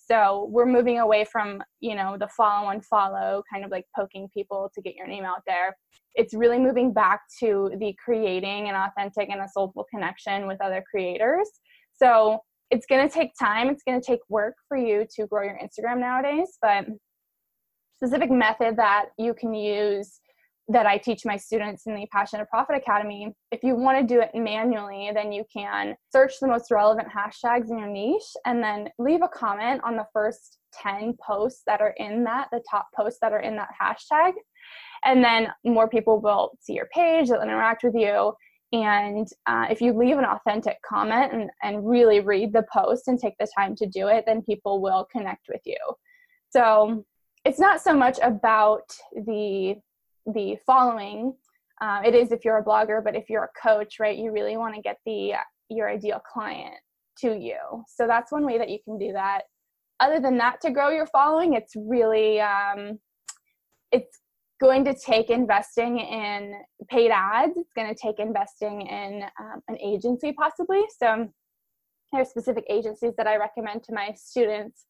So 0.09 0.47
we're 0.49 0.65
moving 0.65 0.99
away 0.99 1.25
from, 1.25 1.61
you 1.79 1.95
know, 1.95 2.17
the 2.17 2.29
follow 2.29 2.69
and 2.69 2.83
follow, 2.85 3.43
kind 3.51 3.65
of 3.65 3.71
like 3.71 3.85
poking 3.95 4.29
people 4.33 4.71
to 4.73 4.81
get 4.81 4.95
your 4.95 5.07
name 5.07 5.25
out 5.25 5.41
there. 5.45 5.75
It's 6.15 6.33
really 6.33 6.59
moving 6.59 6.93
back 6.93 7.21
to 7.41 7.71
the 7.79 7.93
creating 8.03 8.69
an 8.69 8.75
authentic 8.75 9.29
and 9.29 9.41
a 9.41 9.47
soulful 9.47 9.85
connection 9.93 10.47
with 10.47 10.61
other 10.61 10.83
creators. 10.89 11.49
So 11.93 12.39
it's 12.71 12.85
going 12.85 13.07
to 13.07 13.13
take 13.13 13.31
time 13.39 13.69
it's 13.69 13.83
going 13.83 13.99
to 13.99 14.05
take 14.05 14.19
work 14.29 14.55
for 14.67 14.77
you 14.77 15.05
to 15.15 15.25
grow 15.27 15.43
your 15.43 15.59
instagram 15.59 15.99
nowadays 15.99 16.57
but 16.61 16.85
specific 17.95 18.29
method 18.29 18.75
that 18.77 19.07
you 19.17 19.33
can 19.33 19.53
use 19.53 20.19
that 20.67 20.85
i 20.85 20.97
teach 20.97 21.25
my 21.25 21.37
students 21.37 21.87
in 21.87 21.95
the 21.95 22.07
passion 22.11 22.39
of 22.39 22.47
profit 22.49 22.75
academy 22.75 23.33
if 23.51 23.63
you 23.63 23.75
want 23.75 23.97
to 23.97 24.13
do 24.13 24.21
it 24.21 24.31
manually 24.33 25.11
then 25.13 25.31
you 25.31 25.43
can 25.51 25.95
search 26.11 26.33
the 26.41 26.47
most 26.47 26.71
relevant 26.71 27.07
hashtags 27.07 27.69
in 27.69 27.77
your 27.77 27.89
niche 27.89 28.35
and 28.45 28.61
then 28.61 28.89
leave 28.99 29.21
a 29.21 29.27
comment 29.27 29.81
on 29.83 29.95
the 29.95 30.05
first 30.13 30.59
10 30.73 31.15
posts 31.25 31.63
that 31.65 31.81
are 31.81 31.95
in 31.97 32.23
that 32.23 32.47
the 32.51 32.61
top 32.69 32.87
posts 32.95 33.19
that 33.21 33.33
are 33.33 33.41
in 33.41 33.55
that 33.55 33.69
hashtag 33.81 34.33
and 35.05 35.23
then 35.23 35.47
more 35.63 35.87
people 35.87 36.19
will 36.19 36.51
see 36.59 36.73
your 36.73 36.87
page 36.93 37.29
they'll 37.29 37.41
interact 37.41 37.83
with 37.83 37.95
you 37.95 38.33
and 38.73 39.27
uh, 39.45 39.65
if 39.69 39.79
you 39.79 39.93
leave 39.93 40.17
an 40.17 40.25
authentic 40.25 40.77
comment 40.87 41.31
and, 41.31 41.49
and 41.63 41.87
really 41.87 42.19
read 42.19 42.51
the 42.51 42.65
post 42.71 43.07
and 43.07 43.17
take 43.17 43.37
the 43.39 43.47
time 43.57 43.75
to 43.77 43.87
do 43.87 44.07
it, 44.07 44.25
then 44.27 44.41
people 44.41 44.81
will 44.81 45.07
connect 45.09 45.47
with 45.47 45.61
you. 45.63 45.77
So 46.49 47.05
it's 47.45 47.59
not 47.59 47.81
so 47.81 47.93
much 47.93 48.19
about 48.21 48.91
the 49.15 49.75
the 50.33 50.57
following. 50.65 51.33
Uh, 51.81 52.01
it 52.05 52.15
is 52.15 52.31
if 52.31 52.43
you're 52.43 52.57
a 52.57 52.63
blogger, 52.63 53.03
but 53.03 53.15
if 53.15 53.29
you're 53.29 53.45
a 53.45 53.67
coach, 53.67 53.99
right, 53.99 54.17
you 54.17 54.31
really 54.31 54.57
want 54.57 54.75
to 54.75 54.81
get 54.81 54.97
the 55.05 55.33
your 55.69 55.89
ideal 55.89 56.21
client 56.31 56.75
to 57.19 57.37
you. 57.37 57.57
So 57.87 58.07
that's 58.07 58.31
one 58.31 58.45
way 58.45 58.57
that 58.57 58.69
you 58.69 58.79
can 58.83 58.97
do 58.97 59.11
that. 59.13 59.43
Other 59.99 60.19
than 60.19 60.37
that, 60.37 60.61
to 60.61 60.71
grow 60.71 60.89
your 60.89 61.07
following, 61.07 61.53
it's 61.53 61.73
really 61.75 62.39
um, 62.39 62.99
it's 63.91 64.19
going 64.59 64.85
to 64.85 64.93
take 64.93 65.29
investing 65.29 65.99
in 65.99 66.53
paid 66.89 67.11
ads. 67.11 67.53
It's 67.57 67.73
going 67.75 67.93
to 67.93 67.99
take 67.99 68.19
investing 68.19 68.81
in 68.81 69.23
um, 69.39 69.61
an 69.67 69.77
agency, 69.79 70.33
possibly. 70.33 70.83
So, 70.99 71.27
there 72.11 72.21
are 72.21 72.25
specific 72.25 72.63
agencies 72.69 73.13
that 73.17 73.27
I 73.27 73.35
recommend 73.35 73.83
to 73.83 73.93
my 73.93 74.13
students 74.15 74.85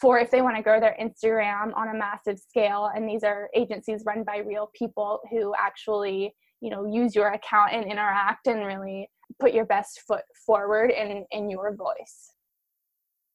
for 0.00 0.18
if 0.18 0.30
they 0.30 0.42
want 0.42 0.56
to 0.56 0.62
grow 0.62 0.78
their 0.78 0.96
Instagram 1.00 1.74
on 1.74 1.88
a 1.88 1.98
massive 1.98 2.38
scale. 2.38 2.90
And 2.94 3.08
these 3.08 3.24
are 3.24 3.48
agencies 3.54 4.02
run 4.06 4.24
by 4.24 4.38
real 4.38 4.70
people 4.74 5.20
who 5.30 5.54
actually, 5.58 6.34
you 6.60 6.70
know, 6.70 6.84
use 6.86 7.14
your 7.14 7.28
account 7.28 7.72
and 7.72 7.90
interact 7.90 8.46
and 8.46 8.66
really 8.66 9.08
put 9.40 9.52
your 9.52 9.64
best 9.64 10.02
foot 10.06 10.22
forward 10.44 10.90
in 10.90 11.24
in 11.30 11.50
your 11.50 11.74
voice. 11.74 12.32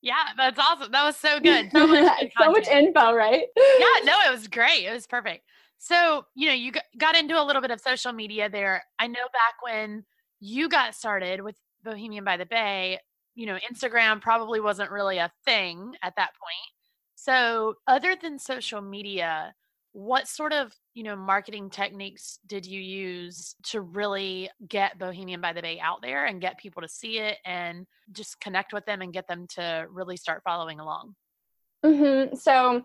Yeah, 0.01 0.15
that's 0.35 0.59
awesome. 0.59 0.91
That 0.91 1.03
was 1.03 1.15
so 1.15 1.39
good. 1.43 1.71
So 1.71 1.87
much, 1.87 2.31
so 2.39 2.51
much 2.51 2.67
info, 2.67 3.13
right? 3.13 3.45
Yeah, 3.55 4.05
no, 4.05 4.15
it 4.27 4.31
was 4.31 4.47
great. 4.47 4.85
It 4.85 4.93
was 4.93 5.07
perfect. 5.07 5.43
So, 5.77 6.25
you 6.35 6.47
know, 6.47 6.53
you 6.53 6.71
got 6.97 7.15
into 7.15 7.41
a 7.41 7.43
little 7.43 7.61
bit 7.61 7.71
of 7.71 7.81
social 7.81 8.13
media 8.13 8.49
there. 8.49 8.83
I 8.99 9.07
know 9.07 9.25
back 9.33 9.55
when 9.63 10.03
you 10.39 10.69
got 10.69 10.93
started 10.93 11.41
with 11.41 11.55
Bohemian 11.83 12.23
by 12.23 12.37
the 12.37 12.45
Bay, 12.45 12.99
you 13.35 13.45
know, 13.45 13.57
Instagram 13.71 14.21
probably 14.21 14.59
wasn't 14.59 14.91
really 14.91 15.17
a 15.17 15.31
thing 15.45 15.93
at 16.03 16.15
that 16.17 16.31
point. 16.31 16.71
So, 17.15 17.75
other 17.87 18.15
than 18.19 18.39
social 18.39 18.81
media, 18.81 19.53
what 19.93 20.27
sort 20.27 20.53
of, 20.53 20.73
you 20.93 21.03
know, 21.03 21.15
marketing 21.15 21.69
techniques 21.69 22.39
did 22.47 22.65
you 22.65 22.79
use 22.79 23.55
to 23.63 23.81
really 23.81 24.49
get 24.67 24.97
Bohemian 24.97 25.41
by 25.41 25.53
the 25.53 25.61
Bay 25.61 25.79
out 25.79 26.01
there 26.01 26.25
and 26.25 26.41
get 26.41 26.57
people 26.57 26.81
to 26.81 26.87
see 26.87 27.19
it 27.19 27.37
and 27.45 27.85
just 28.11 28.39
connect 28.39 28.73
with 28.73 28.85
them 28.85 29.01
and 29.01 29.13
get 29.13 29.27
them 29.27 29.47
to 29.55 29.85
really 29.91 30.17
start 30.17 30.41
following 30.43 30.79
along? 30.79 31.15
Mm-hmm. 31.85 32.35
So, 32.35 32.83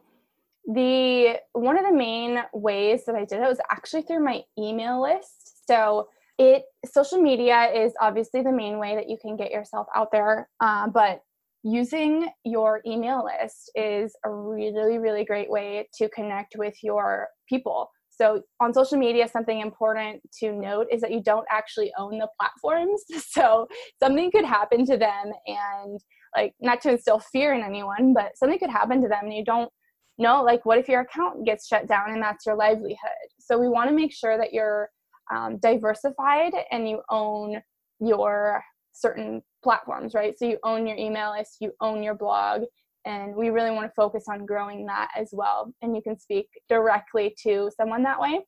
the 0.66 1.36
one 1.52 1.78
of 1.78 1.84
the 1.84 1.96
main 1.96 2.40
ways 2.52 3.04
that 3.04 3.14
I 3.14 3.24
did 3.24 3.40
it 3.40 3.48
was 3.48 3.60
actually 3.70 4.02
through 4.02 4.24
my 4.24 4.42
email 4.58 5.00
list. 5.00 5.66
So 5.66 6.08
it 6.38 6.62
social 6.84 7.20
media 7.20 7.70
is 7.72 7.92
obviously 8.00 8.42
the 8.42 8.52
main 8.52 8.78
way 8.78 8.94
that 8.94 9.08
you 9.08 9.16
can 9.20 9.36
get 9.36 9.50
yourself 9.50 9.86
out 9.94 10.08
there, 10.12 10.48
uh, 10.60 10.88
but 10.88 11.20
using 11.62 12.28
your 12.44 12.80
email 12.86 13.24
list 13.24 13.70
is 13.74 14.14
a 14.24 14.30
really 14.30 14.98
really 14.98 15.24
great 15.24 15.50
way 15.50 15.88
to 15.98 16.08
connect 16.10 16.54
with 16.56 16.74
your 16.82 17.28
people. 17.48 17.90
So 18.10 18.40
on 18.60 18.72
social 18.72 18.98
media, 18.98 19.28
something 19.28 19.60
important 19.60 20.22
to 20.40 20.52
note 20.52 20.86
is 20.90 21.02
that 21.02 21.12
you 21.12 21.22
don't 21.22 21.46
actually 21.50 21.92
own 21.98 22.18
the 22.18 22.28
platforms. 22.38 23.02
So 23.28 23.66
something 24.02 24.30
could 24.30 24.46
happen 24.46 24.86
to 24.86 24.96
them 24.96 25.32
and 25.46 26.00
like 26.34 26.54
not 26.60 26.80
to 26.82 26.92
instill 26.92 27.18
fear 27.18 27.52
in 27.52 27.62
anyone, 27.62 28.14
but 28.14 28.38
something 28.38 28.58
could 28.58 28.70
happen 28.70 29.02
to 29.02 29.08
them 29.08 29.24
and 29.24 29.34
you 29.34 29.44
don't 29.44 29.70
know 30.18 30.42
like 30.42 30.64
what 30.64 30.78
if 30.78 30.88
your 30.88 31.02
account 31.02 31.44
gets 31.44 31.66
shut 31.66 31.86
down 31.86 32.10
and 32.10 32.22
that's 32.22 32.46
your 32.46 32.56
livelihood 32.56 32.96
so 33.38 33.58
we 33.58 33.68
want 33.68 33.88
to 33.88 33.94
make 33.94 34.12
sure 34.12 34.38
that 34.38 34.52
you're 34.52 34.88
um, 35.34 35.58
diversified 35.58 36.52
and 36.70 36.88
you 36.88 37.02
own 37.10 37.60
your 38.00 38.62
certain 38.92 39.42
platforms 39.62 40.14
right? 40.14 40.38
So 40.38 40.46
you 40.46 40.58
own 40.62 40.86
your 40.86 40.96
email 40.96 41.32
list 41.36 41.56
you 41.60 41.72
own 41.80 42.02
your 42.02 42.14
blog 42.14 42.62
and 43.06 43.34
we 43.34 43.50
really 43.50 43.70
want 43.70 43.86
to 43.86 43.92
focus 43.94 44.24
on 44.28 44.44
growing 44.44 44.84
that 44.86 45.10
as 45.16 45.30
well. 45.32 45.72
And 45.80 45.94
you 45.94 46.02
can 46.02 46.18
speak 46.18 46.48
directly 46.68 47.34
to 47.44 47.70
someone 47.76 48.02
that 48.02 48.20
way. 48.20 48.40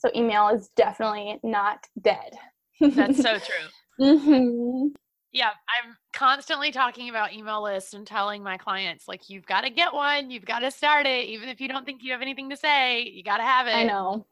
So 0.00 0.10
email 0.14 0.48
is 0.48 0.68
definitely 0.76 1.38
not 1.44 1.86
dead. 2.02 2.32
That's 2.80 3.22
so 3.22 3.38
true. 3.98 4.00
Mm-hmm. 4.00 4.88
Yeah, 5.32 5.50
I'm 5.50 5.96
constantly 6.12 6.72
talking 6.72 7.08
about 7.08 7.32
email 7.32 7.62
lists 7.62 7.94
and 7.94 8.04
telling 8.04 8.42
my 8.42 8.56
clients 8.56 9.06
like 9.06 9.30
you've 9.30 9.46
got 9.46 9.60
to 9.60 9.70
get 9.70 9.94
one, 9.94 10.28
you've 10.28 10.44
got 10.44 10.60
to 10.60 10.72
start 10.72 11.06
it. 11.06 11.28
Even 11.28 11.48
if 11.48 11.60
you 11.60 11.68
don't 11.68 11.86
think 11.86 12.02
you 12.02 12.10
have 12.10 12.22
anything 12.22 12.50
to 12.50 12.56
say, 12.56 13.02
you 13.02 13.22
got 13.22 13.36
to 13.36 13.44
have 13.44 13.68
it. 13.68 13.74
I 13.74 13.84
know. 13.84 14.26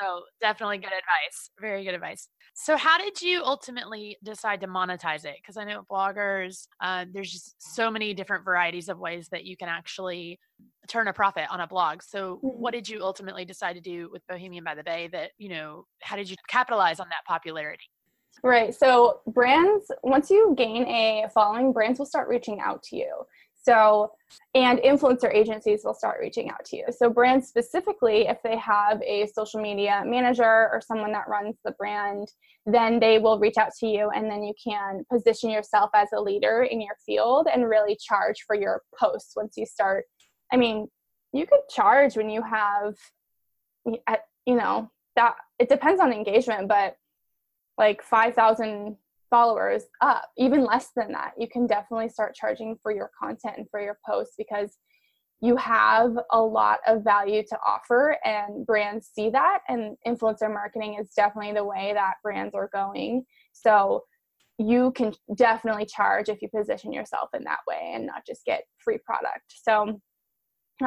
So, 0.00 0.22
definitely 0.40 0.78
good 0.78 0.86
advice. 0.86 1.50
Very 1.60 1.84
good 1.84 1.94
advice. 1.94 2.28
So, 2.54 2.76
how 2.76 2.98
did 2.98 3.20
you 3.20 3.42
ultimately 3.44 4.16
decide 4.22 4.60
to 4.60 4.66
monetize 4.66 5.24
it? 5.24 5.36
Because 5.40 5.56
I 5.56 5.64
know 5.64 5.84
bloggers, 5.90 6.66
uh, 6.80 7.04
there's 7.12 7.30
just 7.30 7.56
so 7.74 7.90
many 7.90 8.14
different 8.14 8.44
varieties 8.44 8.88
of 8.88 8.98
ways 8.98 9.28
that 9.30 9.44
you 9.44 9.56
can 9.56 9.68
actually 9.68 10.38
turn 10.88 11.08
a 11.08 11.12
profit 11.12 11.44
on 11.50 11.60
a 11.60 11.66
blog. 11.66 12.02
So, 12.02 12.36
mm-hmm. 12.36 12.46
what 12.46 12.72
did 12.72 12.88
you 12.88 13.02
ultimately 13.02 13.44
decide 13.44 13.74
to 13.74 13.80
do 13.80 14.08
with 14.12 14.26
Bohemian 14.28 14.64
by 14.64 14.74
the 14.74 14.84
Bay 14.84 15.08
that, 15.12 15.30
you 15.38 15.48
know, 15.48 15.86
how 16.02 16.16
did 16.16 16.28
you 16.28 16.36
capitalize 16.48 17.00
on 17.00 17.08
that 17.08 17.24
popularity? 17.26 17.84
Right. 18.42 18.74
So 18.74 19.20
brands, 19.26 19.90
once 20.02 20.30
you 20.30 20.54
gain 20.56 20.86
a 20.86 21.26
following, 21.32 21.72
brands 21.72 21.98
will 21.98 22.06
start 22.06 22.28
reaching 22.28 22.60
out 22.60 22.82
to 22.84 22.96
you. 22.96 23.10
So, 23.66 24.12
and 24.54 24.78
influencer 24.80 25.34
agencies 25.34 25.82
will 25.84 25.94
start 25.94 26.20
reaching 26.20 26.50
out 26.50 26.64
to 26.66 26.76
you. 26.76 26.84
So, 26.90 27.08
brands 27.08 27.48
specifically, 27.48 28.26
if 28.26 28.38
they 28.42 28.58
have 28.58 29.00
a 29.02 29.26
social 29.28 29.60
media 29.60 30.02
manager 30.04 30.68
or 30.70 30.82
someone 30.86 31.12
that 31.12 31.28
runs 31.28 31.56
the 31.64 31.72
brand, 31.72 32.28
then 32.66 33.00
they 33.00 33.18
will 33.18 33.38
reach 33.38 33.56
out 33.56 33.72
to 33.80 33.86
you 33.86 34.10
and 34.10 34.30
then 34.30 34.42
you 34.42 34.52
can 34.62 35.04
position 35.10 35.50
yourself 35.50 35.90
as 35.94 36.08
a 36.14 36.20
leader 36.20 36.62
in 36.62 36.80
your 36.80 36.96
field 37.04 37.46
and 37.52 37.68
really 37.68 37.96
charge 37.96 38.44
for 38.46 38.54
your 38.54 38.82
posts 38.98 39.34
once 39.34 39.54
you 39.56 39.66
start. 39.66 40.04
I 40.52 40.56
mean, 40.56 40.88
you 41.32 41.46
could 41.46 41.60
charge 41.68 42.16
when 42.16 42.30
you 42.30 42.42
have, 42.42 42.94
you 43.84 44.56
know, 44.56 44.90
that 45.16 45.36
it 45.58 45.68
depends 45.68 46.00
on 46.00 46.12
engagement, 46.12 46.68
but 46.68 46.96
like 47.76 48.02
5,000 48.02 48.96
followers 49.34 49.82
up, 50.00 50.30
even 50.38 50.64
less 50.64 50.90
than 50.94 51.10
that, 51.10 51.32
you 51.36 51.48
can 51.48 51.66
definitely 51.66 52.08
start 52.08 52.36
charging 52.36 52.76
for 52.80 52.92
your 52.92 53.10
content 53.20 53.56
and 53.56 53.66
for 53.68 53.80
your 53.80 53.98
posts 54.08 54.36
because 54.38 54.78
you 55.40 55.56
have 55.56 56.12
a 56.30 56.40
lot 56.40 56.78
of 56.86 57.02
value 57.02 57.42
to 57.42 57.58
offer 57.66 58.16
and 58.24 58.64
brands 58.64 59.10
see 59.12 59.30
that 59.30 59.58
and 59.68 59.96
influencer 60.06 60.48
marketing 60.48 60.98
is 61.00 61.10
definitely 61.16 61.52
the 61.52 61.64
way 61.64 61.90
that 61.92 62.14
brands 62.22 62.54
are 62.54 62.70
going. 62.72 63.24
So 63.52 64.04
you 64.58 64.92
can 64.92 65.12
definitely 65.34 65.86
charge 65.86 66.28
if 66.28 66.40
you 66.40 66.48
position 66.56 66.92
yourself 66.92 67.30
in 67.34 67.42
that 67.42 67.58
way 67.66 67.90
and 67.92 68.06
not 68.06 68.24
just 68.24 68.44
get 68.44 68.62
free 68.78 68.98
product. 69.04 69.46
So 69.48 70.00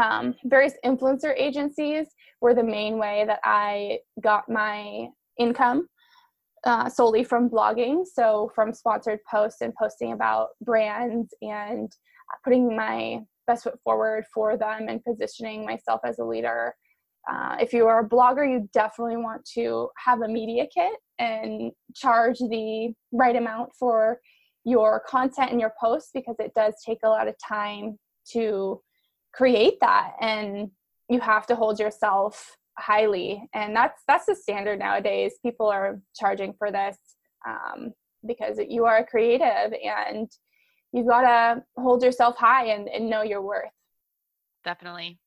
um, 0.01 0.35
various 0.45 0.75
influencer 0.85 1.33
agencies 1.35 2.07
were 2.39 2.53
the 2.53 2.63
main 2.63 2.97
way 2.97 3.25
that 3.27 3.41
I 3.43 3.99
got 4.23 4.47
my 4.47 5.07
income 5.37 5.89
uh, 6.67 6.89
solely 6.89 7.23
from 7.23 7.49
blogging. 7.49 8.05
So, 8.05 8.51
from 8.53 8.73
sponsored 8.73 9.19
posts 9.29 9.61
and 9.61 9.73
posting 9.73 10.11
about 10.11 10.49
brands 10.61 11.33
and 11.41 11.89
putting 12.43 12.75
my 12.75 13.21
best 13.47 13.63
foot 13.63 13.79
forward 13.83 14.25
for 14.33 14.57
them 14.57 14.89
and 14.89 15.03
positioning 15.03 15.65
myself 15.65 16.01
as 16.03 16.19
a 16.19 16.25
leader. 16.25 16.75
Uh, 17.29 17.55
if 17.59 17.73
you 17.73 17.87
are 17.87 18.05
a 18.05 18.09
blogger, 18.09 18.49
you 18.49 18.69
definitely 18.73 19.17
want 19.17 19.43
to 19.53 19.89
have 19.97 20.21
a 20.21 20.27
media 20.27 20.65
kit 20.73 20.93
and 21.19 21.71
charge 21.95 22.37
the 22.39 22.93
right 23.13 23.35
amount 23.35 23.69
for 23.79 24.19
your 24.65 25.01
content 25.07 25.51
and 25.51 25.61
your 25.61 25.73
posts 25.79 26.11
because 26.13 26.35
it 26.39 26.53
does 26.53 26.73
take 26.85 26.99
a 27.03 27.09
lot 27.09 27.29
of 27.29 27.35
time 27.45 27.97
to 28.31 28.81
create 29.33 29.79
that 29.79 30.11
and 30.19 30.69
you 31.09 31.21
have 31.21 31.47
to 31.47 31.55
hold 31.55 31.79
yourself 31.79 32.56
highly 32.77 33.47
and 33.53 33.75
that's 33.75 34.01
that's 34.07 34.25
the 34.25 34.35
standard 34.35 34.79
nowadays 34.79 35.33
people 35.43 35.67
are 35.67 35.99
charging 36.15 36.53
for 36.57 36.71
this 36.71 36.97
um, 37.47 37.91
because 38.25 38.59
you 38.67 38.85
are 38.85 38.97
a 38.97 39.05
creative 39.05 39.73
and 39.83 40.29
you've 40.91 41.07
got 41.07 41.21
to 41.21 41.63
hold 41.77 42.03
yourself 42.03 42.35
high 42.37 42.67
and, 42.67 42.87
and 42.87 43.09
know 43.09 43.23
your 43.23 43.41
worth 43.41 43.69
definitely 44.63 45.19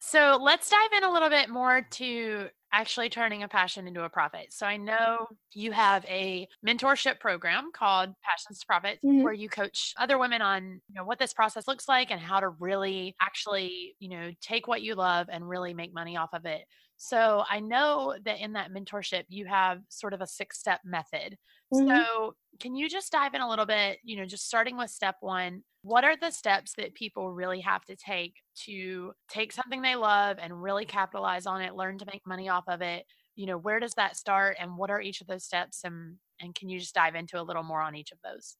so 0.00 0.38
let's 0.40 0.70
dive 0.70 0.92
in 0.96 1.04
a 1.04 1.12
little 1.12 1.28
bit 1.30 1.48
more 1.48 1.86
to 1.92 2.48
actually 2.72 3.08
turning 3.08 3.42
a 3.42 3.48
passion 3.48 3.88
into 3.88 4.04
a 4.04 4.08
profit. 4.08 4.52
So 4.52 4.66
I 4.66 4.76
know 4.76 5.26
you 5.52 5.72
have 5.72 6.04
a 6.06 6.46
mentorship 6.66 7.18
program 7.18 7.70
called 7.72 8.10
Passions 8.22 8.60
to 8.60 8.66
Profit 8.66 8.98
mm-hmm. 9.04 9.22
where 9.22 9.32
you 9.32 9.48
coach 9.48 9.94
other 9.98 10.18
women 10.18 10.42
on, 10.42 10.80
you 10.88 10.94
know, 10.94 11.04
what 11.04 11.18
this 11.18 11.32
process 11.32 11.66
looks 11.66 11.88
like 11.88 12.10
and 12.10 12.20
how 12.20 12.40
to 12.40 12.50
really 12.50 13.16
actually, 13.20 13.96
you 13.98 14.10
know, 14.10 14.30
take 14.40 14.68
what 14.68 14.82
you 14.82 14.94
love 14.94 15.28
and 15.32 15.48
really 15.48 15.72
make 15.72 15.94
money 15.94 16.16
off 16.16 16.30
of 16.32 16.44
it. 16.44 16.62
So 16.98 17.44
I 17.48 17.60
know 17.60 18.16
that 18.24 18.40
in 18.40 18.52
that 18.54 18.72
mentorship 18.72 19.24
you 19.28 19.46
have 19.46 19.80
sort 19.88 20.12
of 20.12 20.20
a 20.20 20.26
six-step 20.26 20.80
method. 20.84 21.38
Mm-hmm. 21.72 21.88
So 21.88 22.34
can 22.60 22.74
you 22.74 22.88
just 22.88 23.12
dive 23.12 23.34
in 23.34 23.40
a 23.40 23.48
little 23.48 23.66
bit, 23.66 23.98
you 24.02 24.16
know, 24.16 24.26
just 24.26 24.46
starting 24.46 24.76
with 24.76 24.90
step 24.90 25.16
1, 25.20 25.62
what 25.82 26.04
are 26.04 26.16
the 26.16 26.30
steps 26.30 26.74
that 26.76 26.94
people 26.94 27.32
really 27.32 27.60
have 27.60 27.84
to 27.84 27.96
take 27.96 28.34
to 28.64 29.12
take 29.30 29.52
something 29.52 29.80
they 29.80 29.94
love 29.94 30.38
and 30.40 30.60
really 30.62 30.84
capitalize 30.84 31.46
on 31.46 31.62
it, 31.62 31.76
learn 31.76 31.98
to 31.98 32.06
make 32.06 32.22
money 32.26 32.48
off 32.48 32.64
of 32.68 32.82
it? 32.82 33.06
You 33.36 33.46
know, 33.46 33.58
where 33.58 33.78
does 33.78 33.94
that 33.94 34.16
start 34.16 34.56
and 34.58 34.76
what 34.76 34.90
are 34.90 35.00
each 35.00 35.20
of 35.20 35.28
those 35.28 35.44
steps 35.44 35.84
and 35.84 36.16
and 36.40 36.54
can 36.54 36.68
you 36.68 36.80
just 36.80 36.94
dive 36.94 37.14
into 37.14 37.40
a 37.40 37.42
little 37.42 37.62
more 37.62 37.80
on 37.80 37.94
each 37.94 38.10
of 38.10 38.18
those? 38.24 38.56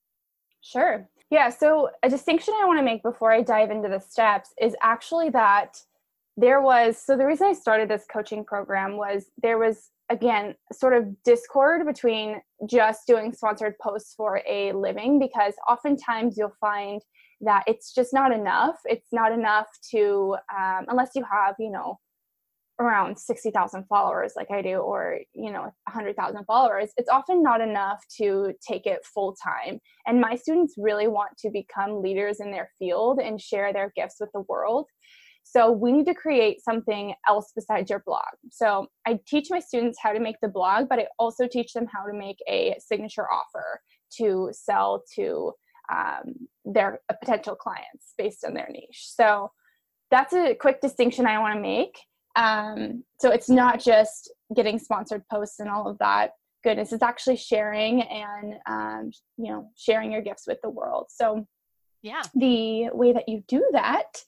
Sure. 0.61 1.09
Yeah, 1.30 1.50
so 1.50 1.90
a 2.02 2.09
distinction 2.09 2.54
I 2.61 2.64
want 2.66 2.78
to 2.78 2.85
make 2.85 3.02
before 3.02 3.33
I 3.33 3.42
dive 3.42 3.71
into 3.71 3.88
the 3.88 4.00
steps 4.00 4.52
is 4.61 4.75
actually 4.83 5.30
that 5.30 5.80
there 6.38 6.62
was 6.62 6.97
so 7.04 7.16
the 7.16 7.26
reason 7.26 7.49
I 7.49 7.52
started 7.52 7.88
this 7.88 8.04
coaching 8.11 8.45
program 8.45 8.97
was 8.97 9.26
there 9.42 9.59
was 9.59 9.90
again 10.09 10.54
sort 10.73 10.95
of 10.95 11.04
discord 11.25 11.85
between 11.85 12.40
just 12.71 13.09
doing 13.09 13.33
sponsored 13.33 13.75
posts 13.83 14.14
for 14.16 14.40
a 14.49 14.73
living 14.73 15.18
because 15.18 15.54
oftentimes 15.68 16.37
you'll 16.38 16.54
find 16.61 17.02
that 17.40 17.64
it's 17.66 17.92
just 17.92 18.14
not 18.14 18.33
enough. 18.33 18.76
It's 18.85 19.09
not 19.11 19.33
enough 19.33 19.66
to 19.90 20.37
um, 20.57 20.87
unless 20.87 21.11
you 21.16 21.25
have 21.30 21.57
you 21.59 21.73
know 21.73 21.99
around 22.80 23.18
60,000 23.18 23.87
followers 23.88 24.35
like 24.37 24.52
I 24.52 24.62
do 24.62 24.76
or 24.76 25.18
you 25.35 25.50
know 25.50 25.62
100,000 25.62 26.45
followers 26.45 26.90
it's 26.97 27.09
often 27.09 27.42
not 27.42 27.61
enough 27.61 28.00
to 28.18 28.52
take 28.64 28.87
it 28.87 29.04
full 29.04 29.35
time. 29.42 29.80
And 30.07 30.21
my 30.21 30.37
students 30.37 30.75
really 30.78 31.09
want 31.09 31.37
to 31.40 31.50
become 31.50 32.00
leaders 32.00 32.38
in 32.38 32.52
their 32.52 32.71
field 32.78 33.18
and 33.18 33.40
share 33.40 33.73
their 33.73 33.92
gifts 33.97 34.18
with 34.21 34.30
the 34.33 34.45
world 34.49 34.87
so 35.42 35.73
we 35.73 35.92
need 35.92 36.07
to 36.07 36.14
create 36.14 36.62
something 36.62 37.14
else 37.26 37.52
besides 37.54 37.88
your 37.88 38.02
blog. 38.04 38.26
So 38.50 38.87
I 39.07 39.18
teach 39.26 39.49
my 39.50 39.61
students 39.61 39.99
how 40.02 40.12
to 40.12 40.21
make 40.21 40.37
the 40.42 40.49
blog, 40.49 40.88
but 40.88 40.99
I 40.99 41.07
also 41.18 41.47
teach 41.47 41.73
them 41.73 41.87
how 41.92 42.04
to 42.04 42.12
make 42.12 42.38
a 42.49 42.76
signature 42.78 43.26
offer 43.30 43.80
to 44.18 44.50
sell 44.52 45.02
to 45.16 45.52
um, 45.90 46.35
their 46.64 47.00
uh, 47.09 47.14
potential 47.18 47.54
clients 47.54 48.12
based 48.18 48.45
on 48.45 48.52
their 48.52 48.68
niche. 48.71 49.07
So 49.14 49.50
that's 50.11 50.35
a 50.35 50.54
quick 50.54 50.80
distinction 50.80 51.26
I 51.26 51.38
want 51.38 51.54
to 51.54 51.61
make. 51.61 51.99
Um, 52.37 53.04
so 53.18 53.30
it's 53.30 53.49
not 53.49 53.80
just 53.80 54.30
getting 54.54 54.78
sponsored 54.78 55.23
posts 55.30 55.61
and 55.61 55.68
all 55.68 55.88
of 55.88 55.99
that 55.99 56.33
goodness. 56.62 56.92
It's 56.92 57.02
actually 57.02 57.37
sharing 57.37 58.02
and 58.02 58.54
um, 58.68 59.11
you 59.37 59.50
know 59.50 59.71
sharing 59.76 60.12
your 60.12 60.23
gifts 60.23 60.45
with 60.47 60.59
the 60.62 60.71
world. 60.71 61.07
So 61.09 61.47
yeah, 62.02 62.23
the 62.35 62.90
way 62.92 63.12
that 63.12 63.28
you 63.28 63.42
do 63.49 63.66
that 63.73 64.23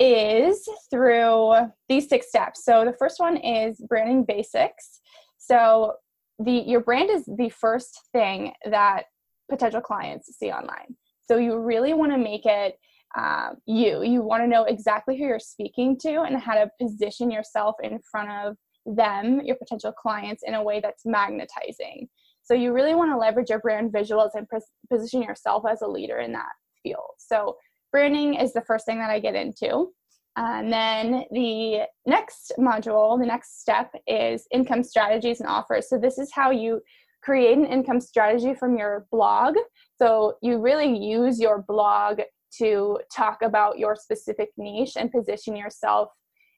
is 0.00 0.68
through 0.90 1.54
these 1.88 2.08
six 2.08 2.28
steps. 2.28 2.64
So 2.64 2.84
the 2.84 2.96
first 2.98 3.18
one 3.18 3.36
is 3.36 3.80
branding 3.88 4.24
basics. 4.24 5.00
So 5.38 5.94
the 6.38 6.52
your 6.52 6.80
brand 6.80 7.10
is 7.10 7.24
the 7.26 7.48
first 7.48 7.98
thing 8.12 8.52
that 8.64 9.04
potential 9.50 9.80
clients 9.80 10.36
see 10.36 10.50
online. 10.50 10.96
So 11.26 11.36
you 11.36 11.58
really 11.58 11.94
want 11.94 12.12
to 12.12 12.18
make 12.18 12.46
it 12.46 12.78
um, 13.16 13.56
you. 13.66 14.02
You 14.02 14.22
want 14.22 14.42
to 14.42 14.46
know 14.46 14.64
exactly 14.64 15.16
who 15.16 15.24
you're 15.24 15.40
speaking 15.40 15.98
to 16.00 16.22
and 16.22 16.36
how 16.36 16.54
to 16.54 16.70
position 16.80 17.30
yourself 17.30 17.76
in 17.82 17.98
front 18.10 18.30
of 18.30 18.56
them, 18.86 19.40
your 19.42 19.56
potential 19.56 19.92
clients, 19.92 20.42
in 20.46 20.54
a 20.54 20.62
way 20.62 20.80
that's 20.80 21.04
magnetizing. 21.04 22.08
So 22.42 22.54
you 22.54 22.72
really 22.72 22.94
want 22.94 23.10
to 23.10 23.16
leverage 23.16 23.50
your 23.50 23.60
brand 23.60 23.92
visuals 23.92 24.30
and 24.34 24.48
pos- 24.48 24.70
position 24.90 25.22
yourself 25.22 25.64
as 25.68 25.82
a 25.82 25.86
leader 25.86 26.18
in 26.18 26.32
that 26.32 26.48
field. 26.82 27.10
So 27.18 27.56
branding 27.92 28.34
is 28.34 28.52
the 28.52 28.62
first 28.62 28.86
thing 28.86 28.98
that 28.98 29.10
I 29.10 29.18
get 29.18 29.34
into. 29.34 29.92
And 30.38 30.72
then 30.72 31.24
the 31.32 31.80
next 32.06 32.52
module, 32.60 33.18
the 33.18 33.26
next 33.26 33.60
step 33.60 33.92
is 34.06 34.46
income 34.52 34.84
strategies 34.84 35.40
and 35.40 35.48
offers. 35.48 35.88
So 35.88 35.98
this 35.98 36.16
is 36.16 36.30
how 36.32 36.52
you 36.52 36.80
create 37.24 37.58
an 37.58 37.66
income 37.66 38.00
strategy 38.00 38.54
from 38.54 38.78
your 38.78 39.06
blog. 39.10 39.56
So 40.00 40.36
you 40.40 40.60
really 40.60 40.96
use 40.96 41.40
your 41.40 41.64
blog 41.66 42.20
to 42.58 43.00
talk 43.12 43.42
about 43.42 43.80
your 43.80 43.96
specific 43.96 44.50
niche 44.56 44.92
and 44.96 45.10
position 45.10 45.56
yourself 45.56 46.10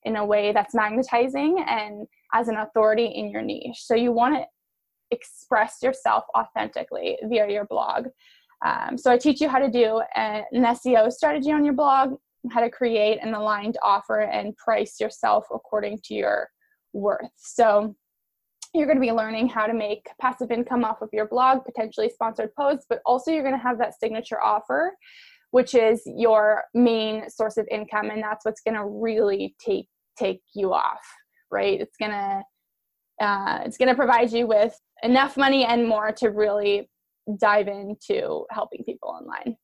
in 0.04 0.16
a 0.16 0.26
way 0.26 0.52
that's 0.52 0.74
magnetizing 0.74 1.64
and 1.66 2.06
as 2.34 2.48
an 2.48 2.58
authority 2.58 3.06
in 3.06 3.30
your 3.30 3.40
niche. 3.40 3.78
So 3.78 3.94
you 3.94 4.12
want 4.12 4.34
to 4.34 4.44
express 5.10 5.78
yourself 5.82 6.24
authentically 6.36 7.16
via 7.24 7.50
your 7.50 7.64
blog. 7.64 8.08
Um, 8.62 8.98
so 8.98 9.10
I 9.10 9.16
teach 9.16 9.40
you 9.40 9.48
how 9.48 9.58
to 9.58 9.70
do 9.70 10.02
an 10.16 10.44
SEO 10.52 11.10
strategy 11.10 11.50
on 11.50 11.64
your 11.64 11.74
blog, 11.74 12.16
how 12.50 12.60
to 12.60 12.70
create 12.70 13.18
an 13.22 13.34
aligned 13.34 13.76
offer 13.82 14.20
and 14.20 14.56
price 14.56 15.00
yourself 15.00 15.46
according 15.52 15.98
to 16.04 16.14
your 16.14 16.48
worth. 16.92 17.30
So 17.36 17.94
you're 18.74 18.86
going 18.86 18.96
to 18.96 19.00
be 19.00 19.12
learning 19.12 19.48
how 19.48 19.66
to 19.66 19.74
make 19.74 20.06
passive 20.20 20.50
income 20.50 20.84
off 20.84 21.02
of 21.02 21.08
your 21.12 21.26
blog, 21.26 21.64
potentially 21.64 22.08
sponsored 22.08 22.54
posts, 22.54 22.86
but 22.88 23.00
also 23.04 23.30
you're 23.30 23.42
going 23.42 23.56
to 23.56 23.62
have 23.62 23.78
that 23.78 23.98
signature 23.98 24.40
offer, 24.40 24.94
which 25.50 25.74
is 25.74 26.02
your 26.06 26.64
main 26.72 27.28
source 27.28 27.56
of 27.56 27.66
income, 27.70 28.10
and 28.10 28.22
that's 28.22 28.44
what's 28.44 28.60
going 28.60 28.76
to 28.76 28.84
really 28.84 29.54
take 29.64 29.88
take 30.18 30.42
you 30.54 30.72
off, 30.72 31.00
right? 31.50 31.80
It's 31.80 31.96
going 31.96 32.12
to 32.12 33.24
uh, 33.24 33.60
it's 33.64 33.76
going 33.76 33.88
to 33.88 33.94
provide 33.94 34.32
you 34.32 34.46
with 34.46 34.74
enough 35.02 35.36
money 35.36 35.64
and 35.64 35.86
more 35.86 36.12
to 36.12 36.28
really 36.28 36.88
dive 37.38 37.68
into 37.68 38.44
helping 38.50 38.82
people 38.84 39.10
online. 39.10 39.56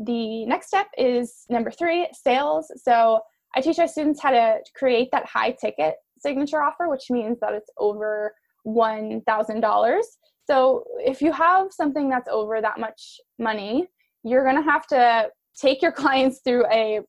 The 0.00 0.46
next 0.46 0.68
step 0.68 0.86
is 0.96 1.44
number 1.50 1.70
three, 1.70 2.08
sales. 2.12 2.72
So 2.82 3.20
I 3.54 3.60
teach 3.60 3.78
our 3.78 3.86
students 3.86 4.20
how 4.20 4.30
to 4.30 4.58
create 4.74 5.10
that 5.12 5.26
high 5.26 5.52
ticket 5.52 5.96
signature 6.18 6.62
offer, 6.62 6.88
which 6.88 7.10
means 7.10 7.38
that 7.40 7.52
it's 7.52 7.70
over 7.78 8.34
$1,000. 8.66 10.00
So 10.48 10.84
if 10.98 11.20
you 11.20 11.32
have 11.32 11.68
something 11.70 12.08
that's 12.08 12.28
over 12.28 12.60
that 12.60 12.80
much 12.80 13.20
money, 13.38 13.88
you're 14.24 14.44
going 14.44 14.56
to 14.56 14.70
have 14.70 14.86
to 14.88 15.28
take 15.60 15.82
your 15.82 15.92
clients 16.02 16.40
through 16.44 16.64
a, 16.72 17.00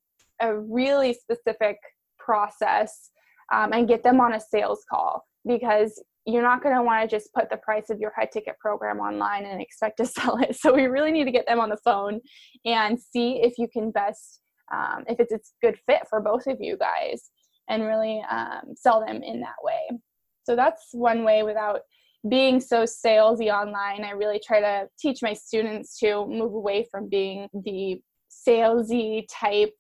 a 0.42 0.60
really 0.60 1.14
specific 1.14 1.78
process 2.20 3.10
um, 3.54 3.74
and 3.74 3.88
get 3.88 4.04
them 4.04 4.20
on 4.20 4.34
a 4.34 4.40
sales 4.40 4.84
call 4.90 5.26
because 5.46 6.02
you're 6.26 6.44
not 6.44 6.62
going 6.62 6.76
to 6.76 6.84
want 6.84 7.10
to 7.10 7.16
just 7.16 7.34
put 7.34 7.50
the 7.50 7.58
price 7.58 7.90
of 7.90 8.00
your 8.00 8.12
high 8.16 8.30
ticket 8.32 8.58
program 8.60 9.00
online 9.00 9.46
and 9.46 9.62
expect 9.62 9.98
to 9.98 10.06
sell 10.06 10.38
it. 10.38 10.56
So 10.56 10.74
we 10.74 10.84
really 10.84 11.12
need 11.12 11.26
to 11.26 11.32
get 11.32 11.48
them 11.48 11.60
on 11.60 11.70
the 11.70 11.80
phone 11.84 12.20
and 12.66 13.00
see 13.00 13.42
if 13.42 13.54
you 13.58 13.68
can 13.72 13.92
best, 13.92 14.42
um, 14.72 15.04
if 15.08 15.20
it's 15.20 15.34
a 15.34 15.66
good 15.66 15.80
fit 15.88 16.02
for 16.10 16.22
both 16.22 16.48
of 16.48 16.58
you 16.60 16.78
guys 16.78 17.30
and 17.70 17.84
really 17.84 18.24
um, 18.30 18.74
sell 18.76 19.04
them 19.06 19.24
in 19.24 19.42
that 19.42 19.56
way. 19.64 20.00
So 20.44 20.56
that's 20.56 20.90
one 20.92 21.24
way 21.24 21.44
without 21.44 21.82
being 22.30 22.60
so 22.60 22.84
salesy 22.84 23.52
online. 23.52 24.04
I 24.04 24.12
really 24.12 24.40
try 24.46 24.60
to 24.60 24.88
teach 25.00 25.22
my 25.22 25.34
students 25.34 25.98
to 26.00 26.26
move 26.28 26.54
away 26.54 26.88
from 26.92 27.10
being 27.10 27.48
the 27.54 28.00
salesy 28.48 29.26
type, 29.30 29.76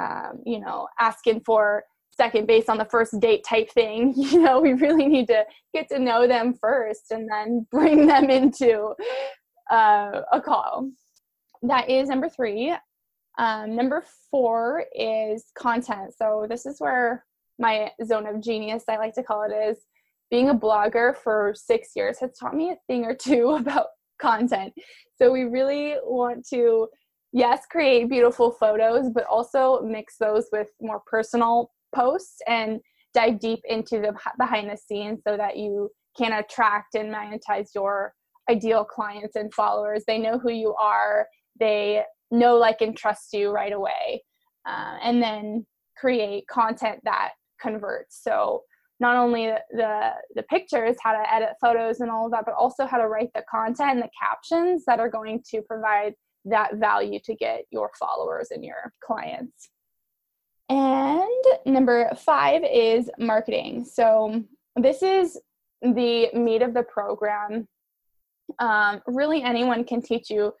um, 0.00 0.40
you 0.44 0.60
know, 0.60 0.88
asking 1.00 1.42
for 1.44 1.84
second 2.16 2.46
base 2.46 2.68
on 2.68 2.78
the 2.78 2.84
first 2.84 3.18
date 3.20 3.44
type 3.44 3.70
thing. 3.70 4.14
You 4.34 4.40
know, 4.40 4.60
we 4.60 4.72
really 4.72 5.06
need 5.06 5.28
to 5.28 5.44
get 5.72 5.88
to 5.90 5.98
know 5.98 6.26
them 6.26 6.54
first 6.54 7.10
and 7.10 7.28
then 7.30 7.66
bring 7.70 8.06
them 8.06 8.30
into 8.30 8.94
uh, 9.70 10.22
a 10.32 10.40
call. 10.40 10.90
That 11.62 11.88
is 11.88 12.08
number 12.08 12.28
three. 12.28 12.74
Um, 13.38 13.74
number 13.74 14.04
four 14.30 14.84
is 14.94 15.46
content. 15.56 16.14
So, 16.16 16.46
this 16.48 16.66
is 16.66 16.76
where 16.78 17.24
my 17.58 17.90
zone 18.04 18.26
of 18.26 18.42
genius, 18.42 18.84
I 18.88 18.96
like 18.96 19.14
to 19.14 19.22
call 19.22 19.42
it, 19.42 19.52
is 19.52 19.78
being 20.30 20.50
a 20.50 20.54
blogger 20.54 21.16
for 21.16 21.54
six 21.56 21.90
years 21.96 22.18
has 22.20 22.36
taught 22.38 22.54
me 22.54 22.70
a 22.70 22.76
thing 22.86 23.04
or 23.04 23.14
two 23.14 23.50
about 23.60 23.86
content. 24.20 24.72
So, 25.18 25.32
we 25.32 25.44
really 25.44 25.96
want 26.02 26.46
to 26.50 26.88
yes, 27.34 27.66
create 27.68 28.08
beautiful 28.08 28.52
photos, 28.52 29.10
but 29.12 29.24
also 29.24 29.82
mix 29.82 30.16
those 30.18 30.46
with 30.52 30.68
more 30.80 31.02
personal 31.04 31.72
posts 31.94 32.38
and 32.48 32.80
dive 33.14 33.38
deep 33.38 33.60
into 33.66 34.00
the 34.00 34.12
behind 34.38 34.68
the 34.70 34.76
scenes 34.76 35.20
so 35.26 35.36
that 35.36 35.56
you 35.56 35.90
can 36.18 36.32
attract 36.32 36.94
and 36.94 37.10
magnetize 37.10 37.70
your 37.74 38.12
ideal 38.50 38.84
clients 38.84 39.36
and 39.36 39.52
followers. 39.54 40.04
They 40.06 40.18
know 40.18 40.38
who 40.38 40.50
you 40.50 40.74
are. 40.74 41.26
They 41.60 42.02
know, 42.30 42.56
like, 42.56 42.80
and 42.80 42.96
trust 42.96 43.32
you 43.32 43.50
right 43.50 43.72
away. 43.72 44.22
uh, 44.66 44.96
and 45.02 45.22
then 45.22 45.66
create 45.96 46.46
content 46.48 47.00
that 47.04 47.30
converts. 47.60 48.20
So 48.22 48.62
not 49.00 49.16
only 49.16 49.46
the 49.70 50.10
the 50.34 50.42
pictures, 50.44 50.96
how 51.02 51.12
to 51.12 51.34
edit 51.34 51.50
photos 51.60 52.00
and 52.00 52.10
all 52.10 52.26
of 52.26 52.32
that, 52.32 52.44
but 52.46 52.54
also 52.54 52.86
how 52.86 52.98
to 52.98 53.08
write 53.08 53.30
the 53.34 53.42
content 53.50 53.90
and 53.90 54.02
the 54.02 54.10
captions 54.20 54.84
that 54.86 55.00
are 55.00 55.10
going 55.10 55.42
to 55.50 55.62
provide 55.62 56.14
that 56.46 56.76
value 56.76 57.18
to 57.24 57.34
get 57.34 57.64
your 57.70 57.90
followers 57.98 58.48
and 58.50 58.64
your 58.64 58.92
clients. 59.02 59.70
And 60.68 61.44
number 61.66 62.10
five 62.16 62.62
is 62.64 63.10
marketing. 63.18 63.84
So 63.84 64.42
this 64.76 65.02
is 65.02 65.38
the 65.82 66.28
meat 66.32 66.62
of 66.62 66.74
the 66.74 66.82
program. 66.82 67.68
Um, 68.58 69.02
really, 69.06 69.42
anyone 69.42 69.84
can 69.84 70.00
teach 70.00 70.30
you 70.30 70.54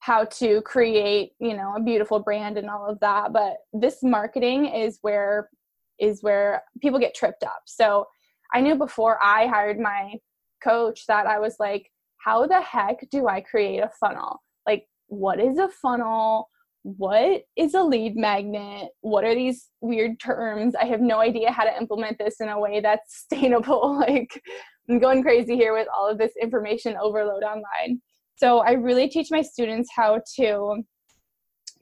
how 0.00 0.24
to 0.24 0.60
create, 0.62 1.32
you 1.38 1.56
know, 1.56 1.74
a 1.76 1.82
beautiful 1.82 2.20
brand 2.20 2.56
and 2.58 2.70
all 2.70 2.86
of 2.86 3.00
that. 3.00 3.32
But 3.32 3.56
this 3.72 4.02
marketing 4.02 4.66
is 4.66 4.98
where 5.02 5.50
is 5.98 6.22
where 6.22 6.62
people 6.80 7.00
get 7.00 7.14
tripped 7.14 7.42
up. 7.42 7.62
So 7.66 8.06
I 8.54 8.60
knew 8.60 8.76
before 8.76 9.18
I 9.22 9.46
hired 9.46 9.80
my 9.80 10.14
coach 10.62 11.06
that 11.06 11.26
I 11.26 11.40
was 11.40 11.56
like, 11.58 11.90
how 12.18 12.46
the 12.46 12.60
heck 12.60 13.08
do 13.10 13.26
I 13.26 13.40
create 13.40 13.80
a 13.80 13.90
funnel? 14.00 14.42
Like, 14.66 14.86
what 15.08 15.40
is 15.40 15.58
a 15.58 15.68
funnel? 15.68 16.48
What 16.96 17.42
is 17.54 17.74
a 17.74 17.82
lead 17.82 18.16
magnet? 18.16 18.88
What 19.02 19.22
are 19.22 19.34
these 19.34 19.68
weird 19.82 20.18
terms? 20.18 20.74
I 20.74 20.86
have 20.86 21.02
no 21.02 21.20
idea 21.20 21.52
how 21.52 21.64
to 21.64 21.76
implement 21.76 22.16
this 22.16 22.40
in 22.40 22.48
a 22.48 22.58
way 22.58 22.80
that's 22.80 23.18
sustainable. 23.28 23.98
like, 23.98 24.42
I'm 24.88 24.98
going 24.98 25.22
crazy 25.22 25.54
here 25.54 25.74
with 25.74 25.86
all 25.94 26.08
of 26.08 26.16
this 26.16 26.32
information 26.40 26.96
overload 26.96 27.42
online. 27.42 28.00
So, 28.36 28.60
I 28.60 28.72
really 28.72 29.06
teach 29.06 29.28
my 29.30 29.42
students 29.42 29.90
how 29.94 30.22
to 30.36 30.82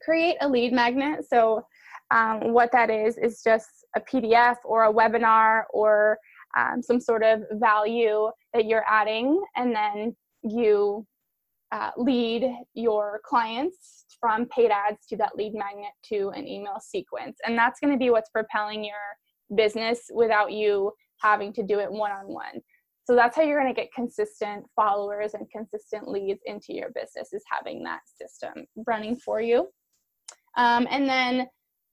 create 0.03 0.38
a 0.40 0.49
lead 0.49 0.73
magnet. 0.73 1.21
So, 1.29 1.64
um, 2.11 2.53
what 2.53 2.73
that 2.73 2.90
is, 2.90 3.16
is 3.16 3.42
just 3.45 3.69
a 3.95 4.01
PDF 4.01 4.57
or 4.64 4.87
a 4.87 4.92
webinar 4.92 5.64
or 5.71 6.19
um, 6.57 6.83
some 6.83 6.99
sort 7.01 7.23
of 7.23 7.42
value 7.53 8.29
that 8.55 8.64
you're 8.64 8.85
adding, 8.88 9.40
and 9.55 9.73
then 9.73 10.16
you 10.42 11.07
uh, 11.71 11.90
lead 11.97 12.53
your 12.75 13.21
clients 13.25 14.06
from 14.20 14.46
paid 14.46 14.70
ads 14.70 15.07
to 15.09 15.16
that 15.16 15.37
lead 15.37 15.55
magnet 15.55 15.92
to 16.05 16.31
an 16.31 16.46
email 16.46 16.81
sequence. 16.81 17.38
And 17.46 17.57
that's 17.57 17.81
going 17.81 17.92
to 17.92 17.98
be 17.98 18.11
what's 18.11 18.31
propelling 18.31 18.85
your 18.85 19.57
business 19.57 20.11
without 20.12 20.52
you 20.52 20.92
having 21.20 21.52
to 21.55 21.62
do 21.62 21.79
it 21.81 21.90
one 21.90 22.12
on 22.12 22.26
one. 22.26 22.61
So 23.05 23.14
that's 23.14 23.37
how 23.37 23.42
you're 23.42 23.61
going 23.61 23.72
to 23.72 23.81
get 23.81 23.92
consistent 23.94 24.64
followers 24.74 25.35
and 25.35 25.48
consistent 25.50 26.09
leads 26.09 26.40
into 26.44 26.74
your 26.74 26.90
business 26.90 27.33
is 27.33 27.44
having 27.50 27.85
that 27.85 28.00
system 28.20 28.66
running 28.87 29.16
for 29.16 29.40
you. 29.40 29.68
Um, 30.57 30.88
and 30.90 31.09
then 31.09 31.46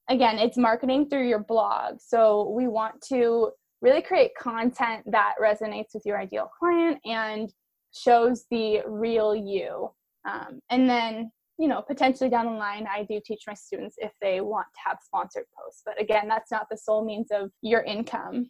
again, 0.10 0.40
it's 0.40 0.58
marketing 0.58 1.10
through 1.10 1.28
your 1.28 1.44
blog. 1.44 2.00
So 2.00 2.50
we 2.50 2.68
want 2.68 3.02
to 3.10 3.52
really 3.82 4.02
create 4.02 4.32
content 4.40 5.04
that 5.12 5.36
resonates 5.42 5.94
with 5.94 6.04
your 6.06 6.18
ideal 6.18 6.50
client 6.58 6.98
and 7.06 7.54
shows 7.94 8.46
the 8.50 8.82
real 8.88 9.36
you. 9.36 9.90
Um, 10.28 10.60
and 10.70 10.90
then, 10.90 11.32
you 11.58 11.68
know, 11.68 11.82
potentially 11.82 12.30
down 12.30 12.46
the 12.46 12.52
line, 12.52 12.88
I 12.92 13.04
do 13.04 13.22
teach 13.24 13.44
my 13.48 13.54
students 13.54 13.96
if 14.00 14.12
they 14.22 14.42
want 14.42 14.68
to 14.74 14.90
have 14.90 14.98
sponsored 15.04 15.46
posts. 15.58 15.84
But 15.86 16.02
again, 16.02 16.28
that's 16.28 16.52
not 16.52 16.68
the 16.70 16.78
sole 16.78 17.06
means 17.06 17.28
of 17.32 17.52
your 17.62 17.82
income. 17.84 18.50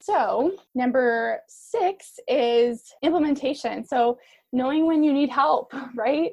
So, 0.00 0.52
number 0.74 1.40
six 1.48 2.18
is 2.28 2.92
implementation. 3.02 3.86
So, 3.86 4.18
knowing 4.52 4.86
when 4.86 5.02
you 5.02 5.12
need 5.12 5.30
help, 5.30 5.72
right? 5.94 6.32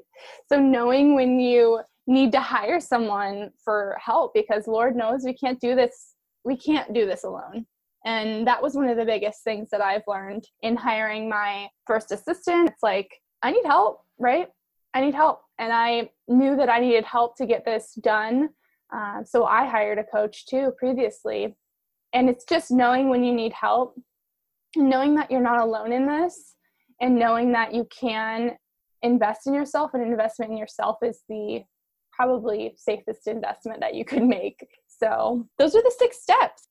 So, 0.50 0.60
knowing 0.60 1.16
when 1.16 1.40
you 1.40 1.82
need 2.08 2.32
to 2.34 2.40
hire 2.40 2.80
someone 2.80 3.52
for 3.64 3.98
help 4.04 4.34
because 4.34 4.68
Lord 4.68 4.96
knows 4.96 5.24
we 5.24 5.34
can't 5.34 5.60
do 5.60 5.76
this. 5.76 6.16
We 6.44 6.58
can't 6.58 6.94
do 6.94 7.06
this 7.06 7.24
alone. 7.24 7.66
And 8.06 8.46
that 8.48 8.62
was 8.62 8.76
one 8.76 8.90
of 8.90 8.98
the 8.98 9.06
biggest 9.06 9.44
things 9.44 9.70
that 9.72 9.80
I've 9.80 10.04
learned 10.08 10.44
in 10.62 10.76
hiring 10.76 11.30
my 11.30 11.70
first 11.88 12.12
assistant. 12.12 12.70
It's 12.70 12.84
like, 12.84 13.10
I 13.42 13.52
need 13.52 13.66
help, 13.66 14.02
right? 14.20 14.48
I 14.94 15.02
need 15.02 15.16
help. 15.16 15.43
And 15.60 15.72
I 15.72 16.10
knew 16.28 16.56
that 16.58 16.70
I 16.70 16.80
needed 16.80 17.06
help 17.06 17.38
to 17.38 17.46
get 17.46 17.66
this 17.66 17.94
done. 18.02 18.50
Uh, 18.94 19.24
so 19.24 19.46
I 19.46 19.66
hired 19.66 19.98
a 20.00 20.04
coach 20.04 20.46
too 20.46 20.72
previously. 20.78 21.56
And 22.14 22.30
it's 22.30 22.46
just 22.46 22.72
knowing 22.72 23.10
when 23.10 23.24
you 23.24 23.34
need 23.34 23.54
help, 23.54 23.96
knowing 24.76 25.16
that 25.16 25.32
you're 25.32 25.42
not 25.42 25.60
alone 25.60 25.92
in 25.92 26.08
this, 26.08 26.56
and 27.02 27.18
knowing 27.18 27.52
that 27.54 27.74
you 27.74 27.88
can 27.98 28.52
invest 29.02 29.48
in 29.48 29.54
yourself 29.54 29.92
and 29.94 30.04
investment 30.04 30.52
in 30.52 30.58
yourself 30.58 30.98
is 31.04 31.22
the 31.28 31.62
probably 32.12 32.74
safest 32.78 33.28
investment 33.28 33.80
that 33.82 33.96
you 33.96 34.06
could 34.06 34.24
make. 34.24 34.66
So 34.88 35.48
those 35.58 35.76
are 35.76 35.82
the 35.82 35.94
six 35.98 36.22
steps. 36.22 36.68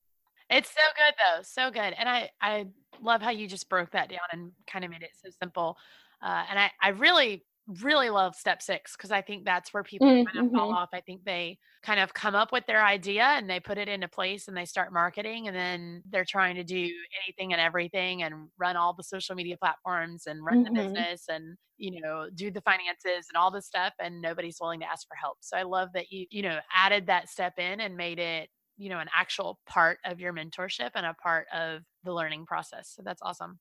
It's 0.49 0.69
so 0.69 0.81
good 0.95 1.13
though, 1.17 1.41
so 1.43 1.71
good. 1.71 1.93
And 1.97 2.09
I 2.09 2.29
I 2.41 2.67
love 3.01 3.21
how 3.21 3.31
you 3.31 3.47
just 3.47 3.69
broke 3.69 3.91
that 3.91 4.09
down 4.09 4.19
and 4.31 4.51
kind 4.67 4.85
of 4.85 4.91
made 4.91 5.03
it 5.03 5.11
so 5.23 5.29
simple. 5.41 5.77
Uh, 6.21 6.43
and 6.49 6.59
I 6.59 6.71
I 6.81 6.89
really 6.89 7.43
really 7.81 8.09
love 8.09 8.35
step 8.35 8.61
six 8.61 8.95
because 8.95 9.11
I 9.11 9.21
think 9.21 9.45
that's 9.45 9.73
where 9.73 9.83
people 9.83 10.07
mm-hmm. 10.07 10.25
kind 10.25 10.47
of 10.47 10.53
fall 10.53 10.73
off. 10.73 10.89
I 10.93 11.01
think 11.01 11.23
they 11.23 11.57
kind 11.81 11.99
of 11.99 12.13
come 12.13 12.35
up 12.35 12.51
with 12.51 12.65
their 12.65 12.83
idea 12.83 13.23
and 13.23 13.49
they 13.49 13.59
put 13.59 13.77
it 13.77 13.87
into 13.87 14.07
place 14.07 14.47
and 14.47 14.55
they 14.55 14.65
start 14.65 14.91
marketing 14.91 15.47
and 15.47 15.55
then 15.55 16.03
they're 16.09 16.25
trying 16.25 16.55
to 16.55 16.63
do 16.63 16.89
anything 17.25 17.53
and 17.53 17.61
everything 17.61 18.23
and 18.23 18.49
run 18.57 18.75
all 18.75 18.93
the 18.93 19.03
social 19.03 19.35
media 19.35 19.57
platforms 19.57 20.23
and 20.27 20.43
run 20.43 20.65
mm-hmm. 20.65 20.73
the 20.73 20.83
business 20.83 21.25
and 21.29 21.57
you 21.77 22.01
know 22.01 22.27
do 22.35 22.51
the 22.51 22.61
finances 22.61 23.27
and 23.29 23.37
all 23.37 23.49
this 23.49 23.65
stuff 23.65 23.93
and 23.99 24.21
nobody's 24.21 24.57
willing 24.59 24.79
to 24.79 24.89
ask 24.89 25.07
for 25.07 25.15
help. 25.15 25.37
So 25.41 25.57
I 25.57 25.63
love 25.63 25.89
that 25.93 26.11
you 26.11 26.25
you 26.29 26.41
know 26.41 26.59
added 26.75 27.07
that 27.07 27.29
step 27.29 27.59
in 27.59 27.79
and 27.79 27.95
made 27.95 28.19
it 28.19 28.49
you 28.77 28.89
know 28.89 28.99
an 28.99 29.09
actual 29.17 29.59
part 29.67 29.99
of 30.05 30.19
your 30.19 30.33
mentorship 30.33 30.91
and 30.95 31.05
a 31.05 31.15
part 31.15 31.47
of 31.53 31.81
the 32.03 32.13
learning 32.13 32.45
process. 32.45 32.91
So 32.93 33.03
that's 33.05 33.21
awesome. 33.21 33.59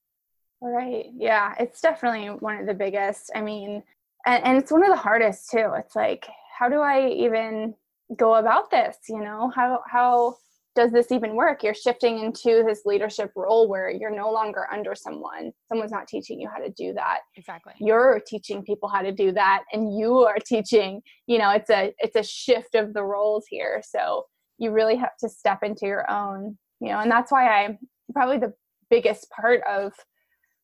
Right. 0.62 1.06
Yeah, 1.16 1.54
it's 1.58 1.80
definitely 1.80 2.26
one 2.28 2.56
of 2.58 2.66
the 2.66 2.74
biggest. 2.74 3.32
I 3.34 3.40
mean, 3.40 3.82
and, 4.26 4.44
and 4.44 4.56
it's 4.56 4.70
one 4.70 4.84
of 4.84 4.90
the 4.90 4.96
hardest 4.96 5.50
too. 5.50 5.72
It's 5.76 5.96
like, 5.96 6.26
how 6.56 6.68
do 6.68 6.80
I 6.80 7.08
even 7.08 7.74
go 8.16 8.36
about 8.36 8.70
this? 8.70 8.96
You 9.08 9.22
know, 9.24 9.50
how 9.54 9.80
how 9.90 10.36
does 10.76 10.92
this 10.92 11.10
even 11.10 11.34
work? 11.34 11.64
You're 11.64 11.74
shifting 11.74 12.20
into 12.20 12.62
this 12.64 12.82
leadership 12.86 13.32
role 13.34 13.68
where 13.68 13.90
you're 13.90 14.14
no 14.14 14.30
longer 14.30 14.68
under 14.72 14.94
someone. 14.94 15.52
Someone's 15.68 15.90
not 15.90 16.06
teaching 16.06 16.40
you 16.40 16.48
how 16.48 16.62
to 16.62 16.70
do 16.70 16.94
that. 16.94 17.20
Exactly. 17.36 17.72
You're 17.80 18.22
teaching 18.24 18.62
people 18.62 18.88
how 18.88 19.02
to 19.02 19.12
do 19.12 19.32
that 19.32 19.64
and 19.72 19.98
you 19.98 20.18
are 20.18 20.38
teaching, 20.38 21.02
you 21.26 21.38
know, 21.38 21.50
it's 21.50 21.70
a 21.70 21.92
it's 21.98 22.16
a 22.16 22.22
shift 22.22 22.76
of 22.76 22.94
the 22.94 23.02
roles 23.02 23.46
here. 23.48 23.82
So 23.84 24.26
you 24.58 24.70
really 24.70 24.96
have 24.96 25.16
to 25.20 25.28
step 25.28 25.64
into 25.64 25.86
your 25.86 26.08
own, 26.08 26.56
you 26.80 26.90
know, 26.90 27.00
and 27.00 27.10
that's 27.10 27.32
why 27.32 27.48
I 27.48 27.78
probably 28.14 28.38
the 28.38 28.54
biggest 28.90 29.28
part 29.30 29.60
of 29.68 29.92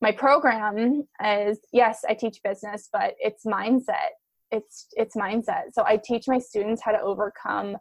my 0.01 0.13
program 0.13 1.05
is 1.25 1.59
yes 1.73 2.01
i 2.09 2.15
teach 2.15 2.41
business 2.43 2.89
but 2.93 3.15
it's 3.19 3.45
mindset. 3.45 4.15
It's 4.51 4.87
it's 4.93 5.17
mindset. 5.17 5.73
So 5.73 5.85
i 5.87 5.97
teach 6.03 6.25
my 6.27 6.39
students 6.39 6.83
how 6.83 6.93
to 6.93 7.01
overcome 7.01 7.77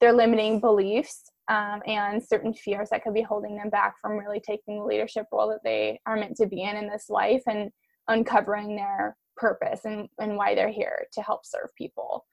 their 0.00 0.12
limiting 0.12 0.60
beliefs 0.60 1.30
um, 1.48 1.80
and 1.86 2.22
certain 2.22 2.54
fears 2.54 2.90
that 2.90 3.02
could 3.02 3.14
be 3.14 3.22
holding 3.22 3.56
them 3.56 3.70
back 3.70 3.94
from 4.00 4.12
really 4.12 4.40
taking 4.40 4.78
the 4.78 4.84
leadership 4.84 5.26
role 5.32 5.48
that 5.48 5.64
they 5.64 6.00
are 6.06 6.16
meant 6.16 6.36
to 6.36 6.46
be 6.46 6.62
in 6.62 6.76
in 6.76 6.88
this 6.88 7.06
life 7.08 7.42
and 7.46 7.70
uncovering 8.06 8.76
their 8.76 9.16
purpose 9.36 9.80
and, 9.84 10.08
and 10.20 10.36
why 10.36 10.54
they're 10.54 10.70
here 10.70 11.06
to 11.12 11.22
help 11.22 11.44
serve 11.44 11.70
people. 11.76 12.24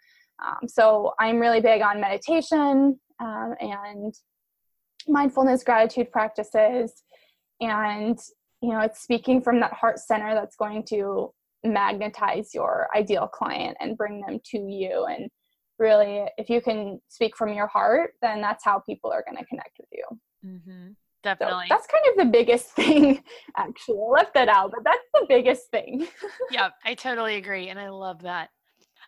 Um, 0.45 0.67
so 0.67 1.13
i'm 1.19 1.39
really 1.39 1.61
big 1.61 1.81
on 1.81 2.01
meditation 2.01 2.99
um, 3.19 3.55
and 3.59 4.13
mindfulness 5.07 5.63
gratitude 5.63 6.11
practices 6.11 7.03
and 7.61 8.19
you 8.65 8.71
know 8.71 8.81
it's 8.81 9.01
speaking 9.01 9.41
from 9.41 9.59
that 9.59 9.73
heart 9.73 9.99
center 9.99 10.33
that's 10.33 10.55
going 10.55 10.83
to 10.83 11.31
magnetize 11.63 12.53
your 12.53 12.87
ideal 12.95 13.27
client 13.27 13.77
and 13.79 13.97
bring 13.97 14.21
them 14.21 14.39
to 14.45 14.57
you. 14.57 15.05
And 15.09 15.29
really 15.77 16.25
if 16.37 16.49
you 16.49 16.61
can 16.61 17.01
speak 17.09 17.35
from 17.35 17.53
your 17.53 17.67
heart 17.67 18.11
then 18.21 18.41
that's 18.41 18.63
how 18.63 18.79
people 18.79 19.11
are 19.11 19.23
going 19.27 19.37
to 19.37 19.45
connect 19.45 19.77
with 19.77 19.89
you. 19.91 20.05
Mm-hmm. 20.45 20.91
definitely. 21.21 21.65
so 21.67 21.75
that's 21.75 21.87
kind 21.87 22.03
of 22.11 22.25
the 22.25 22.31
biggest 22.31 22.67
thing 22.75 23.21
actually. 23.57 23.97
I 23.97 24.11
left 24.11 24.33
that 24.35 24.47
out 24.47 24.71
but 24.71 24.83
that's 24.83 25.07
the 25.13 25.25
biggest 25.27 25.69
thing. 25.71 26.07
Yeah 26.51 26.69
i 26.85 26.93
totally 26.93 27.35
agree 27.35 27.69
and 27.69 27.79
i 27.79 27.89
love 27.89 28.21
that. 28.23 28.49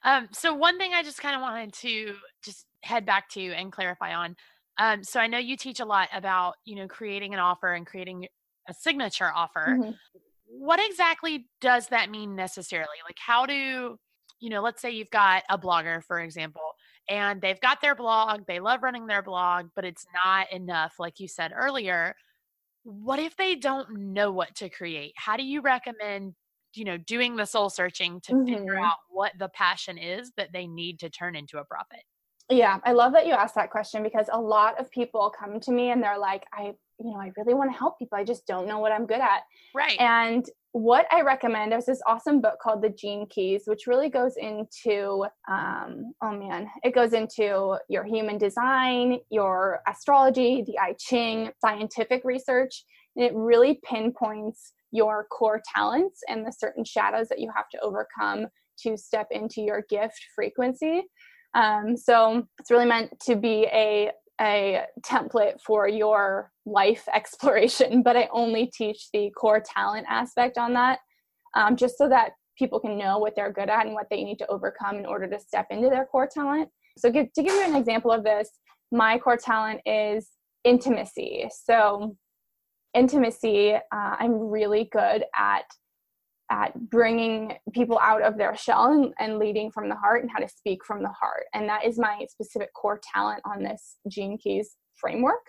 Um, 0.04 0.28
so 0.34 0.54
one 0.54 0.78
thing 0.78 0.91
i 0.93 1.04
just 1.04 1.22
kind 1.22 1.36
of 1.36 1.41
wanted 1.41 1.74
to 1.74 2.15
just 2.43 2.65
head 2.84 3.06
back 3.06 3.30
to 3.30 3.54
and 3.54 3.72
clarify 3.72 4.13
on 4.13 4.36
um, 4.78 5.04
so 5.04 5.22
i 5.22 5.28
know 5.28 5.38
you 5.38 5.56
teach 5.56 5.80
a 5.80 5.86
lot 5.86 6.10
about 6.13 6.56
you 6.65 6.76
know 6.76 6.88
creating 6.88 7.34
an 7.34 7.39
offer 7.39 7.74
and 7.74 7.88
creating 7.88 8.28
a 8.67 8.73
signature 8.73 9.32
offer. 9.34 9.77
Mm-hmm. 9.80 9.91
What 10.49 10.80
exactly 10.84 11.47
does 11.62 11.88
that 11.88 12.10
mean 12.10 12.36
necessarily? 12.36 12.97
Like, 13.06 13.17
how 13.19 13.45
do, 13.45 13.97
you 14.39 14.49
know, 14.49 14.62
let's 14.62 14.82
say 14.82 14.91
you've 14.91 15.10
got 15.10 15.43
a 15.49 15.58
blogger, 15.58 16.03
for 16.03 16.19
example, 16.19 16.62
and 17.10 17.41
they've 17.41 17.60
got 17.60 17.82
their 17.82 17.95
blog, 17.95 18.41
they 18.47 18.60
love 18.60 18.84
running 18.84 19.08
their 19.08 19.21
blog, 19.21 19.67
but 19.75 19.86
it's 19.86 20.06
not 20.13 20.51
enough, 20.51 20.95
like 20.99 21.19
you 21.19 21.27
said 21.27 21.51
earlier. 21.56 22.15
What 22.84 23.19
if 23.19 23.36
they 23.36 23.56
don't 23.56 24.13
know 24.13 24.32
what 24.32 24.56
to 24.56 24.69
create? 24.69 25.13
How 25.17 25.38
do 25.38 25.43
you 25.43 25.62
recommend, 25.62 26.34
you 26.73 26.86
know, 26.86 26.97
doing 26.97 27.36
the 27.36 27.45
soul 27.45 27.69
searching 27.69 28.21
to 28.21 28.34
mm-hmm. 28.34 28.53
figure 28.53 28.80
out 28.80 28.97
what 29.10 29.34
the 29.39 29.49
passion 29.49 29.97
is 29.97 30.32
that 30.38 30.53
they 30.53 30.67
need 30.67 30.99
to 30.99 31.10
turn 31.10 31.36
into 31.36 31.58
a 31.58 31.65
profit? 31.65 32.03
Yeah, 32.49 32.80
I 32.86 32.93
love 32.93 33.12
that 33.13 33.27
you 33.27 33.34
asked 33.34 33.56
that 33.56 33.71
question 33.71 34.03
because 34.03 34.30
a 34.32 34.39
lot 34.39 34.80
of 34.80 34.89
people 34.89 35.34
come 35.38 35.60
to 35.60 35.71
me 35.71 35.91
and 35.91 36.01
they're 36.01 36.17
like, 36.17 36.45
I, 36.53 36.73
you 37.00 37.12
know, 37.12 37.20
I 37.20 37.32
really 37.38 37.54
want 37.54 37.72
to 37.72 37.78
help 37.78 38.00
people. 38.00 38.18
I 38.18 38.24
just 38.24 38.48
don't 38.48 38.68
know 38.68 38.80
what 38.80 38.92
I'm 38.92 39.06
good 39.06 39.22
at. 39.22 39.44
Right. 39.76 40.00
And 40.00 40.46
what 40.72 41.06
I 41.12 41.22
recommend, 41.22 41.72
there's 41.72 41.86
this 41.86 42.02
awesome 42.08 42.42
book 42.42 42.60
called 42.62 42.82
The 42.82 42.90
Gene 42.90 43.28
Keys, 43.30 43.64
which 43.66 43.88
really 43.88 44.10
goes 44.10 44.36
into, 44.38 45.26
um, 45.50 46.14
oh 46.22 46.32
man, 46.32 46.68
it 46.84 46.94
goes 46.94 47.14
into 47.14 47.78
your 47.90 48.04
human 48.04 48.38
design, 48.38 49.20
your 49.30 49.82
astrology, 49.88 50.64
the 50.66 50.78
I 50.80 50.96
Ching, 51.00 51.50
scientific 51.64 52.22
research, 52.24 52.84
and 53.16 53.26
it 53.26 53.32
really 53.36 53.80
pinpoints 53.84 54.74
your 54.92 55.28
core 55.32 55.62
talents 55.76 56.22
and 56.28 56.46
the 56.46 56.52
certain 56.52 56.84
shadows 56.84 57.28
that 57.30 57.40
you 57.40 57.52
have 57.56 57.70
to 57.70 57.80
overcome 57.82 58.48
to 58.80 58.98
step 58.98 59.28
into 59.32 59.62
your 59.62 59.84
gift 59.90 60.20
frequency. 60.36 61.04
Um, 61.56 61.98
so 61.98 62.44
it's 62.60 62.70
really 62.70 62.86
meant 62.86 63.12
to 63.26 63.36
be 63.36 63.68
a 63.74 64.12
a 64.39 64.84
template 65.02 65.60
for 65.65 65.88
your 65.88 66.52
life 66.65 67.08
exploration, 67.13 68.04
but 68.04 68.15
I 68.15 68.30
only 68.32 68.67
teach 68.67 69.10
the 69.13 69.30
core 69.32 69.63
talent 69.63 70.06
aspect 70.10 70.58
on 70.58 70.73
that, 70.73 71.00
um, 71.56 71.76
just 71.76 71.97
so 71.97 72.08
that 72.10 72.32
people 72.58 72.80
can 72.80 72.97
know 72.97 73.19
what 73.19 73.36
they're 73.36 73.54
good 73.54 73.69
at 73.69 73.86
and 73.86 73.93
what 73.93 74.08
they 74.10 74.23
need 74.23 74.39
to 74.39 74.47
overcome 74.47 74.97
in 74.97 75.06
order 75.06 75.28
to 75.28 75.39
step 75.39 75.67
into 75.69 75.89
their 75.89 76.06
core 76.06 76.28
talent. 76.32 76.69
So, 76.97 77.12
give, 77.12 77.32
to 77.34 77.43
give 77.43 77.54
you 77.54 77.63
an 77.63 77.76
example 77.76 78.12
of 78.12 78.23
this, 78.23 78.50
my 78.91 79.19
core 79.19 79.38
talent 79.38 79.82
is 79.86 80.28
intimacy. 80.63 81.47
So, 81.65 82.15
intimacy, 82.93 83.76
uh, 83.76 83.80
I'm 83.91 84.34
really 84.34 84.89
good 84.91 85.23
at 85.36 85.65
at 86.50 86.74
bringing 86.90 87.54
people 87.74 88.00
out 88.00 88.22
of 88.22 88.38
their 88.38 88.56
shell 88.56 88.86
and, 88.86 89.14
and, 89.20 89.38
leading 89.38 89.70
from 89.72 89.90
the 89.90 89.96
heart 89.96 90.22
and 90.22 90.32
how 90.32 90.40
to 90.40 90.48
speak 90.48 90.84
from 90.86 91.04
the 91.04 91.10
heart. 91.10 91.44
And 91.54 91.68
that 91.68 91.86
is 91.86 92.00
my 92.00 92.26
specific 92.30 92.74
core 92.74 93.02
talent 93.14 93.42
on 93.46 93.64
this 93.64 93.98
Gene 94.08 94.38
Keys 94.38 94.76
framework. 94.96 95.46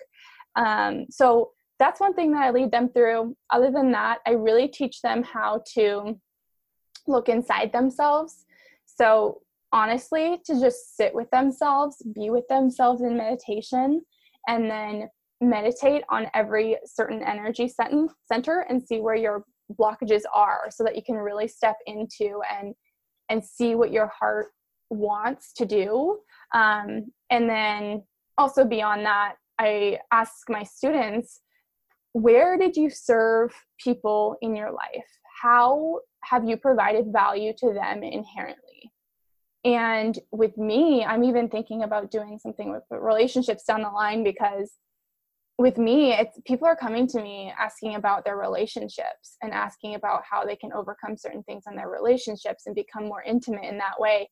Um, 0.56 1.06
so 1.10 1.52
that's 1.78 2.00
one 2.00 2.14
thing 2.14 2.32
that 2.32 2.42
I 2.42 2.50
lead 2.50 2.72
them 2.72 2.88
through. 2.88 3.36
Other 3.50 3.70
than 3.70 3.92
that, 3.92 4.18
I 4.26 4.32
really 4.32 4.66
teach 4.66 5.00
them 5.00 5.22
how 5.22 5.62
to 5.74 6.18
look 7.06 7.28
inside 7.28 7.72
themselves. 7.72 8.44
So 8.84 9.42
honestly, 9.72 10.40
to 10.46 10.60
just 10.60 10.96
sit 10.96 11.14
with 11.14 11.30
themselves, 11.30 12.02
be 12.14 12.30
with 12.30 12.46
themselves 12.48 13.02
in 13.02 13.16
meditation, 13.16 14.02
and 14.48 14.68
then 14.68 15.08
meditate 15.40 16.02
on 16.08 16.26
every 16.34 16.76
certain 16.84 17.22
energy 17.22 17.68
center 17.68 18.66
and 18.68 18.82
see 18.82 19.00
where 19.00 19.14
your 19.14 19.44
blockages 19.72 20.22
are 20.34 20.66
so 20.70 20.84
that 20.84 20.96
you 20.96 21.02
can 21.02 21.16
really 21.16 21.48
step 21.48 21.76
into 21.86 22.40
and 22.50 22.74
and 23.28 23.44
see 23.44 23.74
what 23.74 23.92
your 23.92 24.10
heart 24.18 24.48
wants 24.88 25.52
to 25.52 25.66
do. 25.66 26.18
Um, 26.54 27.12
and 27.28 27.48
then 27.48 28.02
also 28.38 28.64
beyond 28.64 29.04
that 29.04 29.34
i 29.58 29.98
ask 30.12 30.48
my 30.48 30.62
students 30.62 31.40
where 32.12 32.56
did 32.56 32.76
you 32.76 32.88
serve 32.88 33.52
people 33.78 34.36
in 34.40 34.56
your 34.56 34.72
life? 34.72 35.06
How 35.42 36.00
have 36.24 36.48
you 36.48 36.56
provided 36.56 37.12
value 37.12 37.52
to 37.58 37.74
them 37.74 38.02
inherently? 38.02 38.90
And 39.64 40.18
with 40.30 40.56
me 40.56 41.04
i'm 41.04 41.24
even 41.24 41.48
thinking 41.48 41.82
about 41.82 42.10
doing 42.10 42.38
something 42.38 42.70
with 42.70 42.84
relationships 42.90 43.64
down 43.64 43.82
the 43.82 43.90
line 43.90 44.22
because 44.22 44.72
with 45.58 45.76
me 45.76 46.12
it's 46.12 46.38
people 46.46 46.68
are 46.68 46.76
coming 46.76 47.06
to 47.08 47.20
me 47.20 47.52
asking 47.58 47.96
about 47.96 48.24
their 48.24 48.36
relationships 48.36 49.36
and 49.42 49.52
asking 49.52 49.96
about 49.96 50.22
how 50.28 50.44
they 50.44 50.54
can 50.54 50.72
overcome 50.72 51.16
certain 51.16 51.42
things 51.42 51.64
in 51.68 51.74
their 51.74 51.90
relationships 51.90 52.64
and 52.66 52.76
become 52.76 53.04
more 53.04 53.22
intimate 53.24 53.64
in 53.64 53.76
that 53.78 53.98
way. 53.98 54.30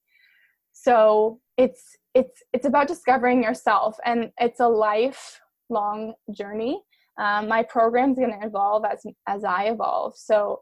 So 0.72 1.40
it's 1.56 1.96
it's 2.14 2.42
it's 2.52 2.66
about 2.66 2.86
discovering 2.86 3.42
yourself 3.42 3.96
and 4.04 4.30
it's 4.38 4.60
a 4.60 4.68
lifelong 4.68 6.14
journey. 6.30 6.80
Um, 7.18 7.48
my 7.48 7.62
program 7.64 8.12
is 8.12 8.18
going 8.18 8.38
to 8.40 8.46
evolve 8.46 8.84
as 8.84 9.02
as 9.26 9.42
i 9.42 9.64
evolve. 9.64 10.14
So 10.16 10.60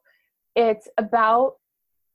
it's 0.57 0.89
about 0.97 1.55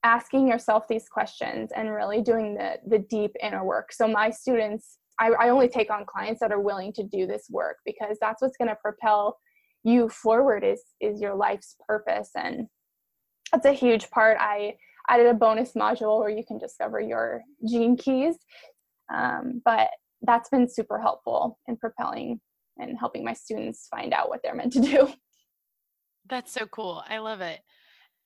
asking 0.04 0.48
yourself 0.48 0.88
these 0.88 1.08
questions 1.10 1.72
and 1.76 1.94
really 1.94 2.22
doing 2.22 2.56
the 2.56 2.78
the 2.88 3.00
deep 3.00 3.36
inner 3.44 3.64
work. 3.64 3.92
So 3.94 4.08
my 4.08 4.32
students 4.32 4.98
I, 5.20 5.32
I 5.32 5.50
only 5.50 5.68
take 5.68 5.92
on 5.92 6.06
clients 6.06 6.40
that 6.40 6.52
are 6.52 6.62
willing 6.62 6.94
to 6.94 7.04
do 7.04 7.28
this 7.28 7.48
work 7.50 7.78
because 7.86 8.18
that's 8.22 8.42
what's 8.42 8.58
going 8.58 8.70
to 8.70 8.78
propel 8.82 9.38
you 9.84 10.10
forward 10.10 10.64
is 10.64 10.82
is 11.00 11.22
your 11.22 11.36
life's 11.36 11.76
purpose. 11.88 12.32
And 12.36 12.68
that's 13.52 13.66
a 13.66 13.74
huge 13.74 14.10
part. 14.10 14.38
I 14.40 14.76
added 15.08 15.28
a 15.28 15.34
bonus 15.34 15.74
module 15.74 16.20
where 16.20 16.30
you 16.30 16.44
can 16.46 16.58
discover 16.58 17.00
your 17.00 17.42
gene 17.68 17.98
keys. 17.98 18.36
Um, 19.14 19.62
but 19.66 19.90
that's 20.22 20.50
been 20.50 20.70
super 20.70 21.00
helpful 21.00 21.58
in 21.68 21.78
propelling 21.78 22.40
and 22.78 22.98
helping 22.98 23.24
my 23.24 23.34
students 23.34 23.88
find 23.90 24.14
out 24.14 24.30
what 24.30 24.42
they're 24.44 24.56
meant 24.56 24.74
to 24.74 24.82
do. 24.82 25.12
That's 26.30 26.52
so 26.52 26.68
cool. 26.68 27.04
I 27.08 27.18
love 27.18 27.42
it 27.42 27.60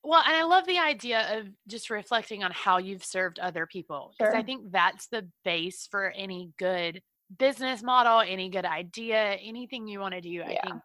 well, 0.03 0.21
and 0.25 0.35
I 0.35 0.43
love 0.43 0.65
the 0.67 0.79
idea 0.79 1.39
of 1.39 1.47
just 1.67 1.89
reflecting 1.89 2.43
on 2.43 2.51
how 2.51 2.77
you've 2.77 3.05
served 3.05 3.39
other 3.39 3.65
people. 3.65 4.13
Because 4.17 4.33
sure. 4.33 4.39
I 4.39 4.43
think 4.43 4.71
that's 4.71 5.07
the 5.07 5.27
base 5.45 5.87
for 5.89 6.11
any 6.11 6.51
good 6.59 7.01
business 7.39 7.81
model, 7.81 8.19
any 8.19 8.49
good 8.49 8.65
idea, 8.65 9.35
anything 9.35 9.87
you 9.87 9.99
want 9.99 10.13
to 10.13 10.21
do. 10.21 10.29
Yeah. 10.29 10.43
I 10.45 10.67
think 10.67 10.81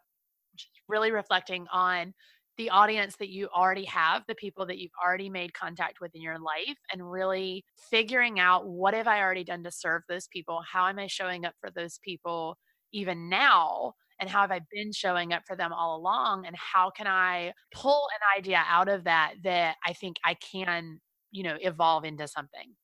just 0.56 0.70
really 0.88 1.10
reflecting 1.10 1.66
on 1.72 2.14
the 2.56 2.70
audience 2.70 3.14
that 3.16 3.28
you 3.28 3.48
already 3.54 3.84
have, 3.84 4.24
the 4.26 4.34
people 4.34 4.66
that 4.66 4.78
you've 4.78 4.90
already 5.04 5.30
made 5.30 5.54
contact 5.54 6.00
with 6.00 6.12
in 6.14 6.22
your 6.22 6.38
life, 6.38 6.76
and 6.92 7.10
really 7.10 7.64
figuring 7.90 8.40
out 8.40 8.66
what 8.66 8.94
have 8.94 9.06
I 9.06 9.20
already 9.20 9.44
done 9.44 9.62
to 9.64 9.70
serve 9.70 10.02
those 10.08 10.26
people? 10.28 10.60
How 10.70 10.88
am 10.88 10.98
I 10.98 11.06
showing 11.06 11.44
up 11.44 11.54
for 11.60 11.70
those 11.70 12.00
people 12.04 12.56
even 12.92 13.28
now? 13.28 13.94
And 14.20 14.28
how 14.28 14.40
have 14.40 14.50
I 14.50 14.60
been 14.70 14.92
showing 14.92 15.32
up 15.32 15.42
for 15.46 15.56
them 15.56 15.72
all 15.72 15.96
along 15.96 16.46
and 16.46 16.56
how 16.56 16.90
can 16.90 17.06
I 17.06 17.52
pull 17.72 18.08
an 18.14 18.38
idea 18.38 18.62
out 18.66 18.88
of 18.88 19.04
that 19.04 19.34
that 19.44 19.76
I 19.86 19.92
think 19.92 20.16
I 20.24 20.34
can, 20.34 21.00
you 21.30 21.42
know, 21.44 21.56
evolve 21.60 22.04
into 22.04 22.26
something. 22.26 22.74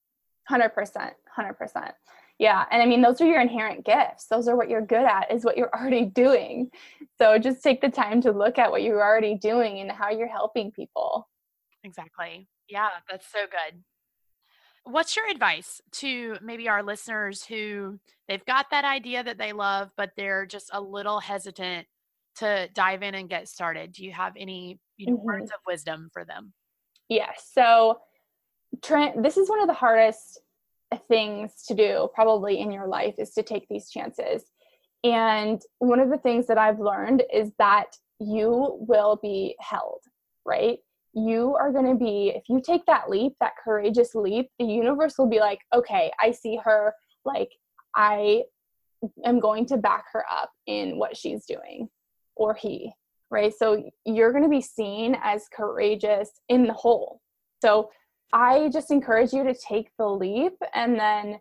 100%, 0.50 0.70
100%. 1.38 1.92
Yeah, 2.38 2.64
and 2.70 2.82
I 2.82 2.86
mean 2.86 3.00
those 3.00 3.20
are 3.20 3.26
your 3.26 3.40
inherent 3.40 3.84
gifts. 3.84 4.26
Those 4.26 4.48
are 4.48 4.56
what 4.56 4.68
you're 4.68 4.84
good 4.84 5.04
at 5.04 5.30
is 5.30 5.44
what 5.44 5.56
you're 5.56 5.70
already 5.74 6.06
doing. 6.06 6.70
So 7.18 7.38
just 7.38 7.62
take 7.62 7.80
the 7.80 7.88
time 7.88 8.20
to 8.22 8.32
look 8.32 8.58
at 8.58 8.70
what 8.70 8.82
you're 8.82 9.02
already 9.02 9.36
doing 9.36 9.78
and 9.78 9.90
how 9.90 10.10
you're 10.10 10.28
helping 10.28 10.72
people. 10.72 11.28
Exactly. 11.84 12.48
Yeah, 12.68 12.88
that's 13.10 13.30
so 13.30 13.40
good. 13.40 13.82
What's 14.84 15.16
your 15.16 15.28
advice 15.28 15.80
to 15.92 16.36
maybe 16.42 16.68
our 16.68 16.82
listeners 16.82 17.44
who 17.44 17.98
they've 18.28 18.44
got 18.44 18.66
that 18.70 18.84
idea 18.84 19.22
that 19.22 19.38
they 19.38 19.52
love, 19.52 19.90
but 19.96 20.10
they're 20.16 20.46
just 20.46 20.70
a 20.72 20.80
little 20.80 21.20
hesitant 21.20 21.86
to 22.36 22.68
dive 22.74 23.02
in 23.02 23.14
and 23.14 23.28
get 23.28 23.48
started? 23.48 23.92
Do 23.92 24.04
you 24.04 24.12
have 24.12 24.34
any 24.36 24.78
you 24.96 25.06
know, 25.06 25.16
mm-hmm. 25.16 25.24
words 25.24 25.50
of 25.50 25.58
wisdom 25.66 26.10
for 26.12 26.24
them? 26.24 26.52
Yes. 27.08 27.50
So, 27.52 28.00
Trent, 28.82 29.22
this 29.22 29.36
is 29.36 29.48
one 29.48 29.60
of 29.60 29.68
the 29.68 29.74
hardest 29.74 30.40
things 31.08 31.64
to 31.68 31.74
do 31.74 32.08
probably 32.14 32.60
in 32.60 32.70
your 32.70 32.86
life 32.86 33.14
is 33.18 33.32
to 33.34 33.42
take 33.42 33.66
these 33.68 33.90
chances. 33.90 34.44
And 35.02 35.60
one 35.78 36.00
of 36.00 36.10
the 36.10 36.18
things 36.18 36.46
that 36.46 36.58
I've 36.58 36.80
learned 36.80 37.22
is 37.32 37.50
that 37.58 37.96
you 38.20 38.76
will 38.88 39.18
be 39.20 39.56
held, 39.60 40.00
right? 40.46 40.78
You 41.14 41.56
are 41.60 41.72
going 41.72 41.86
to 41.86 41.94
be, 41.94 42.32
if 42.34 42.44
you 42.48 42.60
take 42.64 42.84
that 42.86 43.08
leap, 43.08 43.34
that 43.40 43.52
courageous 43.62 44.14
leap, 44.14 44.48
the 44.58 44.64
universe 44.64 45.14
will 45.16 45.28
be 45.28 45.40
like, 45.40 45.60
okay, 45.72 46.10
I 46.20 46.32
see 46.32 46.58
her. 46.64 46.94
Like, 47.24 47.50
I 47.94 48.42
am 49.24 49.38
going 49.40 49.66
to 49.66 49.76
back 49.76 50.06
her 50.12 50.24
up 50.30 50.50
in 50.66 50.98
what 50.98 51.16
she's 51.16 51.44
doing, 51.46 51.88
or 52.36 52.54
he, 52.54 52.92
right? 53.30 53.52
So 53.56 53.90
you're 54.04 54.32
going 54.32 54.44
to 54.44 54.50
be 54.50 54.60
seen 54.60 55.16
as 55.22 55.46
courageous 55.54 56.30
in 56.48 56.66
the 56.66 56.72
whole. 56.72 57.20
So 57.62 57.90
I 58.32 58.68
just 58.72 58.90
encourage 58.90 59.32
you 59.32 59.44
to 59.44 59.54
take 59.54 59.90
the 59.96 60.08
leap 60.08 60.54
and 60.74 60.98
then 60.98 61.38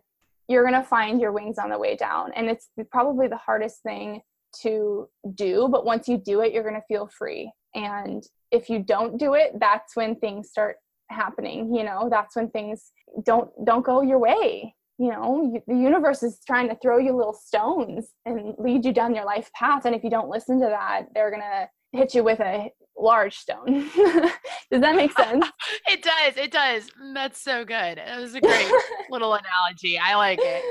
you're 0.48 0.62
going 0.62 0.80
to 0.80 0.86
find 0.86 1.20
your 1.20 1.32
wings 1.32 1.58
on 1.58 1.70
the 1.70 1.78
way 1.78 1.96
down. 1.96 2.30
And 2.36 2.48
it's 2.48 2.68
probably 2.90 3.26
the 3.26 3.36
hardest 3.36 3.82
thing 3.82 4.20
to 4.62 5.08
do, 5.34 5.68
but 5.68 5.84
once 5.84 6.08
you 6.08 6.16
do 6.16 6.42
it, 6.42 6.52
you're 6.52 6.62
going 6.62 6.74
to 6.76 6.86
feel 6.86 7.08
free. 7.08 7.50
And 7.74 8.22
if 8.50 8.68
you 8.68 8.78
don't 8.78 9.18
do 9.18 9.34
it 9.34 9.52
that's 9.58 9.96
when 9.96 10.16
things 10.16 10.50
start 10.50 10.76
happening 11.10 11.74
you 11.74 11.84
know? 11.84 12.08
That's 12.10 12.36
when 12.36 12.50
things 12.50 12.92
don't 13.24 13.50
don't 13.64 13.84
go 13.84 14.02
your 14.02 14.18
way 14.18 14.74
you 14.96 15.10
know? 15.10 15.60
The 15.66 15.74
universe 15.74 16.22
is 16.22 16.40
trying 16.46 16.68
to 16.68 16.76
throw 16.76 16.98
you 16.98 17.16
little 17.16 17.32
stones 17.32 18.10
and 18.24 18.54
lead 18.58 18.84
you 18.84 18.92
down 18.92 19.12
your 19.12 19.24
life 19.24 19.50
path. 19.52 19.86
And 19.86 19.94
if 19.94 20.04
you 20.04 20.10
don't 20.10 20.28
listen 20.28 20.60
to 20.60 20.66
that 20.66 21.06
they're 21.14 21.30
gonna 21.30 21.68
hit 21.92 22.14
you 22.14 22.24
with 22.24 22.40
a 22.40 22.70
large 22.96 23.36
stone. 23.36 23.90
Does 24.70 24.80
that 24.80 24.96
make 24.96 25.12
sense? 25.12 25.46
It 25.86 26.02
does 26.02 26.36
it 26.36 26.50
does. 26.50 26.90
That's 27.14 27.40
so 27.40 27.64
good. 27.64 27.98
It 27.98 28.18
was 28.18 28.34
a 28.34 28.40
great 28.40 28.72
little 29.10 29.34
analogy. 29.34 29.98
I 29.98 30.16
like 30.16 30.40
it. 30.42 30.64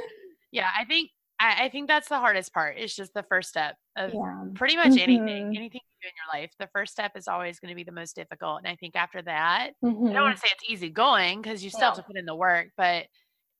Yeah 0.52 0.70
i 0.78 0.86
think 0.86 1.12
I, 1.40 1.66
I, 1.66 1.70
think 1.70 1.88
that's 1.88 2.10
the 2.10 2.20
hardest 2.20 2.54
part. 2.54 2.78
It's 2.78 2.96
just 2.96 3.14
the 3.14 3.24
first 3.24 3.50
step 3.50 3.76
of 3.96 4.14
yeah. 4.14 4.44
pretty 4.56 4.76
much 4.76 4.88
mm-hmm. 4.88 5.00
anything, 5.00 5.56
anything 5.56 5.82
you 5.84 5.98
do 6.02 6.08
in 6.08 6.14
your 6.18 6.42
life. 6.42 6.52
The 6.60 6.70
first 6.74 6.94
step 6.94 7.12
is 7.16 7.28
always 7.28 7.60
going 7.60 7.70
to 7.70 7.76
be 7.76 7.84
the 7.84 7.92
most 7.92 8.16
difficult. 8.16 8.60
And 8.60 8.68
I 8.68 8.76
think 8.76 8.96
after 8.96 9.22
that, 9.22 9.72
mm-hmm. 9.84 10.08
I 10.08 10.14
don't 10.14 10.24
want 10.24 10.36
mm-hmm. 10.36 10.42
to 10.42 10.48
say 10.48 10.48
it's 10.52 10.70
easy 10.70 10.90
going 10.90 11.42
because 11.42 11.64
you 11.64 11.70
still 11.70 11.82
yeah. 11.82 11.88
have 11.88 11.96
to 11.98 12.04
put 12.04 12.18
in 12.18 12.26
the 12.26 12.36
work, 12.36 12.68
but 12.78 13.06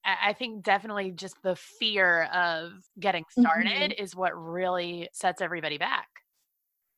I 0.06 0.34
think 0.34 0.62
definitely 0.62 1.12
just 1.12 1.36
the 1.42 1.56
fear 1.56 2.24
of 2.24 2.72
getting 3.00 3.24
started 3.30 3.92
mm-hmm. 3.92 4.02
is 4.02 4.14
what 4.14 4.32
really 4.36 5.08
sets 5.14 5.40
everybody 5.40 5.78
back. 5.78 6.08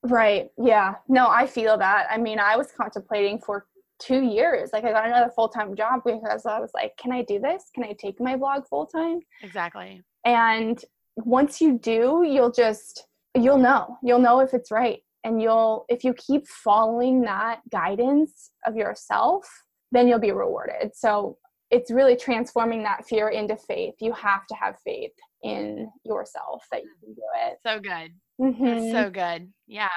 Right. 0.02 0.48
Yeah. 0.58 0.94
No, 1.08 1.28
I 1.28 1.46
feel 1.46 1.78
that. 1.78 2.08
I 2.10 2.18
mean, 2.18 2.40
I 2.40 2.56
was 2.56 2.72
contemplating 2.72 3.38
for 3.38 3.66
two 4.00 4.22
years. 4.22 4.70
Like, 4.72 4.84
I 4.84 4.90
got 4.90 5.06
another 5.06 5.30
full 5.34 5.48
time 5.48 5.76
job 5.76 6.00
because 6.04 6.46
I 6.46 6.58
was 6.58 6.70
like, 6.74 6.96
can 6.96 7.12
I 7.12 7.22
do 7.22 7.38
this? 7.38 7.70
Can 7.74 7.84
I 7.84 7.94
take 7.98 8.20
my 8.20 8.36
blog 8.36 8.66
full 8.68 8.86
time? 8.86 9.20
Exactly. 9.42 10.02
And 10.24 10.84
once 11.16 11.60
you 11.60 11.78
do, 11.78 12.24
you'll 12.26 12.52
just, 12.52 13.06
you'll 13.42 13.58
know. 13.58 13.98
You'll 14.02 14.18
know 14.18 14.40
if 14.40 14.54
it's 14.54 14.70
right. 14.70 15.00
And 15.24 15.42
you'll, 15.42 15.84
if 15.88 16.04
you 16.04 16.14
keep 16.14 16.46
following 16.46 17.22
that 17.22 17.60
guidance 17.70 18.50
of 18.66 18.76
yourself, 18.76 19.46
then 19.92 20.06
you'll 20.06 20.20
be 20.20 20.32
rewarded. 20.32 20.92
So 20.94 21.36
it's 21.70 21.90
really 21.90 22.16
transforming 22.16 22.82
that 22.84 23.06
fear 23.06 23.28
into 23.28 23.56
faith. 23.56 23.94
You 24.00 24.12
have 24.12 24.46
to 24.46 24.54
have 24.54 24.76
faith 24.84 25.12
in 25.42 25.90
yourself 26.04 26.64
that 26.70 26.82
you 26.82 26.90
can 27.02 27.14
do 27.14 27.22
it. 27.46 27.58
So 27.66 27.80
good. 27.80 28.12
Mm-hmm. 28.40 28.92
so 28.92 29.10
good. 29.10 29.52
Yeah. 29.66 29.88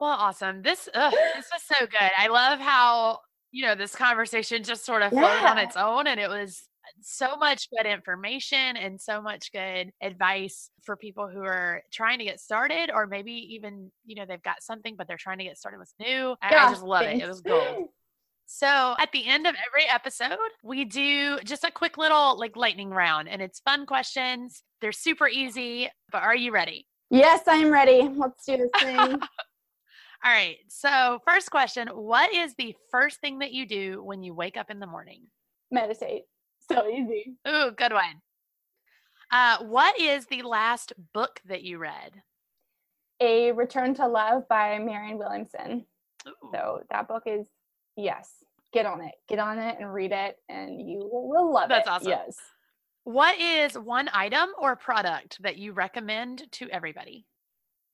Well, 0.00 0.10
awesome. 0.10 0.62
This 0.62 0.88
ugh, 0.94 1.12
this 1.34 1.46
was 1.52 1.62
so 1.62 1.86
good. 1.86 2.10
I 2.18 2.28
love 2.28 2.58
how 2.58 3.20
you 3.52 3.64
know 3.64 3.74
this 3.74 3.94
conversation 3.94 4.62
just 4.62 4.84
sort 4.84 5.02
of 5.02 5.10
flowed 5.10 5.22
yeah. 5.22 5.50
on 5.50 5.58
its 5.58 5.76
own, 5.76 6.06
and 6.06 6.18
it 6.18 6.28
was 6.28 6.64
so 7.00 7.36
much 7.36 7.68
good 7.70 7.86
information 7.86 8.76
and 8.76 9.00
so 9.00 9.20
much 9.20 9.52
good 9.52 9.92
advice 10.02 10.70
for 10.84 10.96
people 10.96 11.28
who 11.28 11.42
are 11.42 11.82
trying 11.92 12.18
to 12.18 12.24
get 12.24 12.40
started, 12.40 12.90
or 12.92 13.06
maybe 13.06 13.32
even 13.54 13.90
you 14.04 14.14
know 14.14 14.24
they've 14.26 14.42
got 14.42 14.62
something 14.62 14.96
but 14.96 15.08
they're 15.08 15.16
trying 15.16 15.38
to 15.38 15.44
get 15.44 15.58
started 15.58 15.78
with 15.78 15.92
new. 16.00 16.36
I, 16.42 16.54
I 16.54 16.70
just 16.70 16.82
love 16.82 17.02
thanks. 17.02 17.22
it. 17.22 17.24
It 17.24 17.28
was 17.28 17.40
gold. 17.40 17.88
So 18.46 18.94
at 18.98 19.10
the 19.12 19.26
end 19.26 19.46
of 19.46 19.54
every 19.66 19.88
episode, 19.88 20.36
we 20.62 20.84
do 20.84 21.38
just 21.44 21.64
a 21.64 21.70
quick 21.70 21.96
little 21.96 22.38
like 22.38 22.56
lightning 22.56 22.90
round 22.90 23.28
and 23.28 23.40
it's 23.40 23.60
fun 23.60 23.86
questions. 23.86 24.62
They're 24.80 24.92
super 24.92 25.28
easy, 25.28 25.88
but 26.12 26.22
are 26.22 26.36
you 26.36 26.52
ready? 26.52 26.86
Yes, 27.10 27.42
I'm 27.46 27.70
ready. 27.70 28.08
Let's 28.14 28.44
do 28.44 28.56
this 28.56 28.70
thing. 28.82 29.18
All 30.24 30.32
right. 30.32 30.56
So, 30.68 31.20
first 31.26 31.50
question 31.50 31.88
What 31.88 32.34
is 32.34 32.54
the 32.56 32.74
first 32.90 33.20
thing 33.20 33.40
that 33.40 33.52
you 33.52 33.66
do 33.66 34.02
when 34.02 34.22
you 34.22 34.34
wake 34.34 34.56
up 34.56 34.70
in 34.70 34.80
the 34.80 34.86
morning? 34.86 35.22
Meditate. 35.70 36.24
So 36.70 36.88
easy. 36.88 37.36
Ooh, 37.46 37.70
good 37.76 37.92
one. 37.92 38.22
Uh, 39.30 39.58
what 39.64 39.98
is 40.00 40.26
the 40.26 40.42
last 40.42 40.92
book 41.12 41.40
that 41.46 41.62
you 41.62 41.78
read? 41.78 42.22
A 43.20 43.52
Return 43.52 43.94
to 43.94 44.06
Love 44.06 44.48
by 44.48 44.78
Marianne 44.78 45.18
Williamson. 45.18 45.86
Ooh. 46.26 46.50
So, 46.52 46.80
that 46.90 47.08
book 47.08 47.24
is 47.26 47.46
Yes. 47.96 48.30
Get 48.72 48.86
on 48.86 49.00
it. 49.02 49.14
Get 49.28 49.38
on 49.38 49.58
it 49.58 49.76
and 49.78 49.92
read 49.92 50.12
it, 50.12 50.36
and 50.48 50.80
you 50.80 51.08
will 51.12 51.52
love 51.52 51.68
That's 51.68 51.82
it. 51.82 51.90
That's 51.90 51.96
awesome. 51.96 52.10
Yes. 52.10 52.36
What 53.04 53.38
is 53.38 53.78
one 53.78 54.08
item 54.12 54.48
or 54.58 54.74
product 54.74 55.40
that 55.42 55.58
you 55.58 55.72
recommend 55.72 56.50
to 56.52 56.68
everybody? 56.70 57.26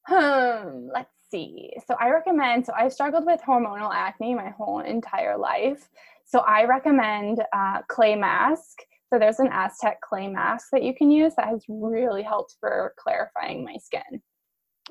Hmm, 0.06 0.88
let's 0.92 1.10
see. 1.30 1.72
So 1.86 1.96
I 2.00 2.10
recommend, 2.10 2.64
so 2.64 2.72
I've 2.74 2.92
struggled 2.92 3.26
with 3.26 3.40
hormonal 3.42 3.92
acne 3.92 4.34
my 4.34 4.50
whole 4.50 4.80
entire 4.80 5.36
life. 5.36 5.90
So 6.30 6.40
I 6.40 6.64
recommend 6.64 7.42
uh, 7.52 7.82
clay 7.88 8.14
mask. 8.14 8.78
So 9.12 9.18
there's 9.18 9.40
an 9.40 9.48
Aztec 9.50 10.00
clay 10.00 10.28
mask 10.28 10.68
that 10.70 10.84
you 10.84 10.94
can 10.94 11.10
use 11.10 11.34
that 11.34 11.48
has 11.48 11.64
really 11.68 12.22
helped 12.22 12.54
for 12.60 12.94
clarifying 12.96 13.64
my 13.64 13.76
skin. 13.78 14.22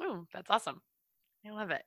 Oh, 0.02 0.26
that's 0.34 0.50
awesome. 0.50 0.82
I 1.48 1.52
love 1.52 1.72
it. 1.72 1.84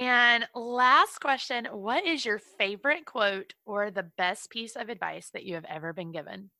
And 0.00 0.46
last 0.54 1.18
question 1.18 1.64
What 1.72 2.06
is 2.06 2.24
your 2.24 2.38
favorite 2.38 3.06
quote 3.06 3.54
or 3.64 3.90
the 3.90 4.04
best 4.16 4.50
piece 4.50 4.76
of 4.76 4.88
advice 4.88 5.30
that 5.32 5.42
you 5.42 5.56
have 5.56 5.64
ever 5.64 5.92
been 5.92 6.12
given? 6.12 6.50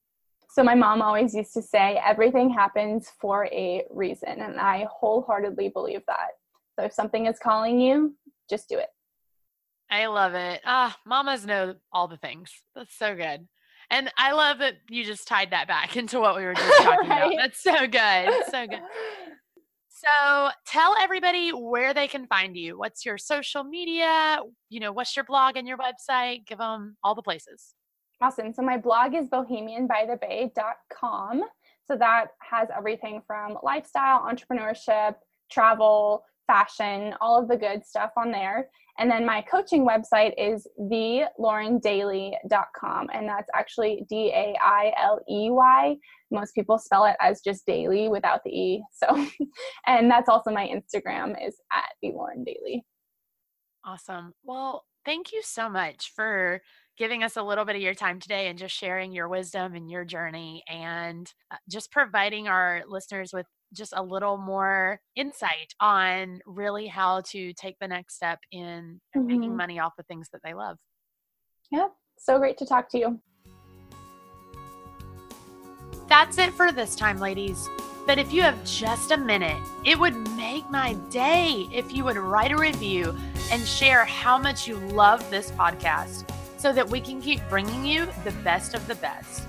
So, 0.50 0.64
my 0.64 0.74
mom 0.74 1.02
always 1.02 1.32
used 1.32 1.54
to 1.54 1.62
say, 1.62 2.00
everything 2.04 2.50
happens 2.50 3.08
for 3.20 3.46
a 3.52 3.84
reason. 3.90 4.40
And 4.40 4.58
I 4.58 4.88
wholeheartedly 4.90 5.68
believe 5.68 6.02
that. 6.08 6.30
So, 6.76 6.86
if 6.86 6.92
something 6.92 7.26
is 7.26 7.38
calling 7.38 7.80
you, 7.80 8.16
just 8.50 8.68
do 8.68 8.78
it. 8.78 8.88
I 9.90 10.06
love 10.06 10.34
it. 10.34 10.60
Ah, 10.64 10.96
mamas 11.06 11.46
know 11.46 11.74
all 11.92 12.08
the 12.08 12.16
things. 12.16 12.50
That's 12.74 12.96
so 12.96 13.14
good. 13.14 13.46
And 13.90 14.10
I 14.18 14.32
love 14.32 14.58
that 14.58 14.74
you 14.90 15.04
just 15.04 15.28
tied 15.28 15.52
that 15.52 15.68
back 15.68 15.96
into 15.96 16.18
what 16.20 16.36
we 16.36 16.44
were 16.44 16.54
just 16.54 16.78
talking 16.82 17.08
right? 17.08 17.18
about. 17.18 17.34
That's 17.36 17.62
so 17.62 17.86
good. 17.86 18.44
So 18.50 18.66
good. 18.66 18.80
So 19.88 20.50
tell 20.66 20.94
everybody 21.00 21.50
where 21.50 21.94
they 21.94 22.06
can 22.06 22.26
find 22.26 22.54
you. 22.56 22.78
What's 22.78 23.06
your 23.06 23.16
social 23.16 23.64
media? 23.64 24.40
You 24.68 24.80
know, 24.80 24.92
what's 24.92 25.16
your 25.16 25.24
blog 25.24 25.56
and 25.56 25.66
your 25.66 25.78
website? 25.78 26.46
Give 26.46 26.58
them 26.58 26.98
all 27.02 27.14
the 27.14 27.22
places. 27.22 27.72
Awesome. 28.20 28.52
So 28.52 28.60
my 28.62 28.76
blog 28.76 29.14
is 29.14 29.28
bohemianbythebay.com. 29.28 31.44
So 31.86 31.96
that 31.96 32.26
has 32.40 32.68
everything 32.76 33.22
from 33.26 33.56
lifestyle, 33.62 34.20
entrepreneurship, 34.20 35.14
travel, 35.50 36.24
fashion, 36.46 37.14
all 37.20 37.40
of 37.40 37.48
the 37.48 37.56
good 37.56 37.84
stuff 37.84 38.12
on 38.16 38.30
there. 38.30 38.68
And 38.98 39.10
then 39.10 39.26
my 39.26 39.42
coaching 39.42 39.86
website 39.86 40.32
is 40.38 40.66
thelauryndailey.com. 40.80 43.10
And 43.12 43.28
that's 43.28 43.50
actually 43.54 44.06
D 44.08 44.32
A 44.34 44.56
I 44.62 44.94
L 44.98 45.20
E 45.28 45.50
Y. 45.50 45.96
Most 46.30 46.54
people 46.54 46.78
spell 46.78 47.04
it 47.04 47.16
as 47.20 47.42
just 47.42 47.66
daily 47.66 48.08
without 48.08 48.42
the 48.44 48.50
E. 48.50 48.82
So, 48.92 49.26
and 49.86 50.10
that's 50.10 50.30
also 50.30 50.50
my 50.50 50.66
Instagram 50.66 51.36
is 51.46 51.60
at 51.72 51.92
the 52.00 52.12
Lauren 52.12 52.42
Dailey. 52.44 52.80
Awesome. 53.84 54.32
Well, 54.42 54.86
thank 55.04 55.32
you 55.32 55.42
so 55.42 55.68
much 55.68 56.10
for 56.16 56.62
giving 56.96 57.22
us 57.22 57.36
a 57.36 57.42
little 57.42 57.64
bit 57.64 57.76
of 57.76 57.82
your 57.82 57.94
time 57.94 58.18
today 58.18 58.48
and 58.48 58.58
just 58.58 58.74
sharing 58.74 59.12
your 59.12 59.28
wisdom 59.28 59.74
and 59.74 59.90
your 59.90 60.04
journey 60.04 60.64
and 60.68 61.32
uh, 61.50 61.56
just 61.68 61.92
providing 61.92 62.48
our 62.48 62.82
listeners 62.88 63.32
with 63.32 63.46
just 63.76 63.92
a 63.96 64.02
little 64.02 64.36
more 64.36 65.00
insight 65.14 65.74
on 65.80 66.40
really 66.46 66.86
how 66.86 67.22
to 67.32 67.52
take 67.52 67.76
the 67.80 67.88
next 67.88 68.16
step 68.16 68.38
in 68.50 69.00
mm-hmm. 69.16 69.26
making 69.26 69.56
money 69.56 69.78
off 69.78 69.92
the 69.96 70.02
things 70.04 70.28
that 70.32 70.40
they 70.42 70.54
love. 70.54 70.78
Yeah, 71.70 71.88
so 72.18 72.38
great 72.38 72.58
to 72.58 72.66
talk 72.66 72.88
to 72.90 72.98
you. 72.98 73.20
That's 76.08 76.38
it 76.38 76.52
for 76.52 76.70
this 76.72 76.94
time, 76.94 77.18
ladies. 77.18 77.68
But 78.06 78.18
if 78.18 78.32
you 78.32 78.42
have 78.42 78.64
just 78.64 79.10
a 79.10 79.16
minute, 79.16 79.60
it 79.84 79.98
would 79.98 80.14
make 80.36 80.70
my 80.70 80.94
day 81.10 81.66
if 81.72 81.92
you 81.92 82.04
would 82.04 82.16
write 82.16 82.52
a 82.52 82.56
review 82.56 83.16
and 83.50 83.66
share 83.66 84.04
how 84.04 84.38
much 84.38 84.68
you 84.68 84.76
love 84.76 85.28
this 85.28 85.50
podcast 85.50 86.30
so 86.56 86.72
that 86.72 86.88
we 86.88 87.00
can 87.00 87.20
keep 87.20 87.40
bringing 87.48 87.84
you 87.84 88.06
the 88.24 88.30
best 88.44 88.74
of 88.74 88.86
the 88.86 88.94
best. 88.96 89.42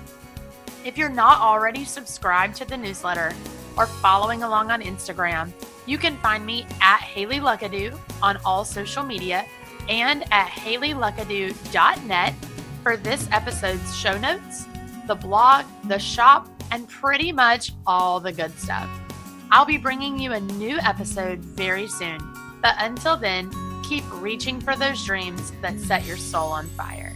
If 0.84 0.98
you're 0.98 1.08
not 1.08 1.40
already 1.40 1.84
subscribed 1.84 2.56
to 2.56 2.64
the 2.64 2.76
newsletter, 2.76 3.32
or 3.78 3.86
following 3.86 4.42
along 4.42 4.70
on 4.70 4.82
Instagram, 4.82 5.52
you 5.86 5.96
can 5.96 6.16
find 6.18 6.44
me 6.44 6.66
at 6.82 7.00
Haley 7.00 7.38
Luckadoo 7.38 7.98
on 8.20 8.36
all 8.44 8.64
social 8.64 9.04
media 9.04 9.46
and 9.88 10.24
at 10.32 10.48
haleyluckadoo.net 10.48 12.34
for 12.82 12.96
this 12.96 13.28
episode's 13.30 13.96
show 13.96 14.18
notes, 14.18 14.66
the 15.06 15.14
blog, 15.14 15.64
the 15.84 15.98
shop, 15.98 16.48
and 16.70 16.88
pretty 16.88 17.32
much 17.32 17.72
all 17.86 18.20
the 18.20 18.32
good 18.32 18.56
stuff. 18.58 18.90
I'll 19.50 19.64
be 19.64 19.78
bringing 19.78 20.18
you 20.18 20.32
a 20.32 20.40
new 20.40 20.78
episode 20.78 21.38
very 21.38 21.88
soon, 21.88 22.18
but 22.60 22.74
until 22.78 23.16
then, 23.16 23.50
keep 23.82 24.04
reaching 24.20 24.60
for 24.60 24.76
those 24.76 25.02
dreams 25.04 25.52
that 25.62 25.80
set 25.80 26.04
your 26.04 26.18
soul 26.18 26.50
on 26.50 26.66
fire. 26.68 27.07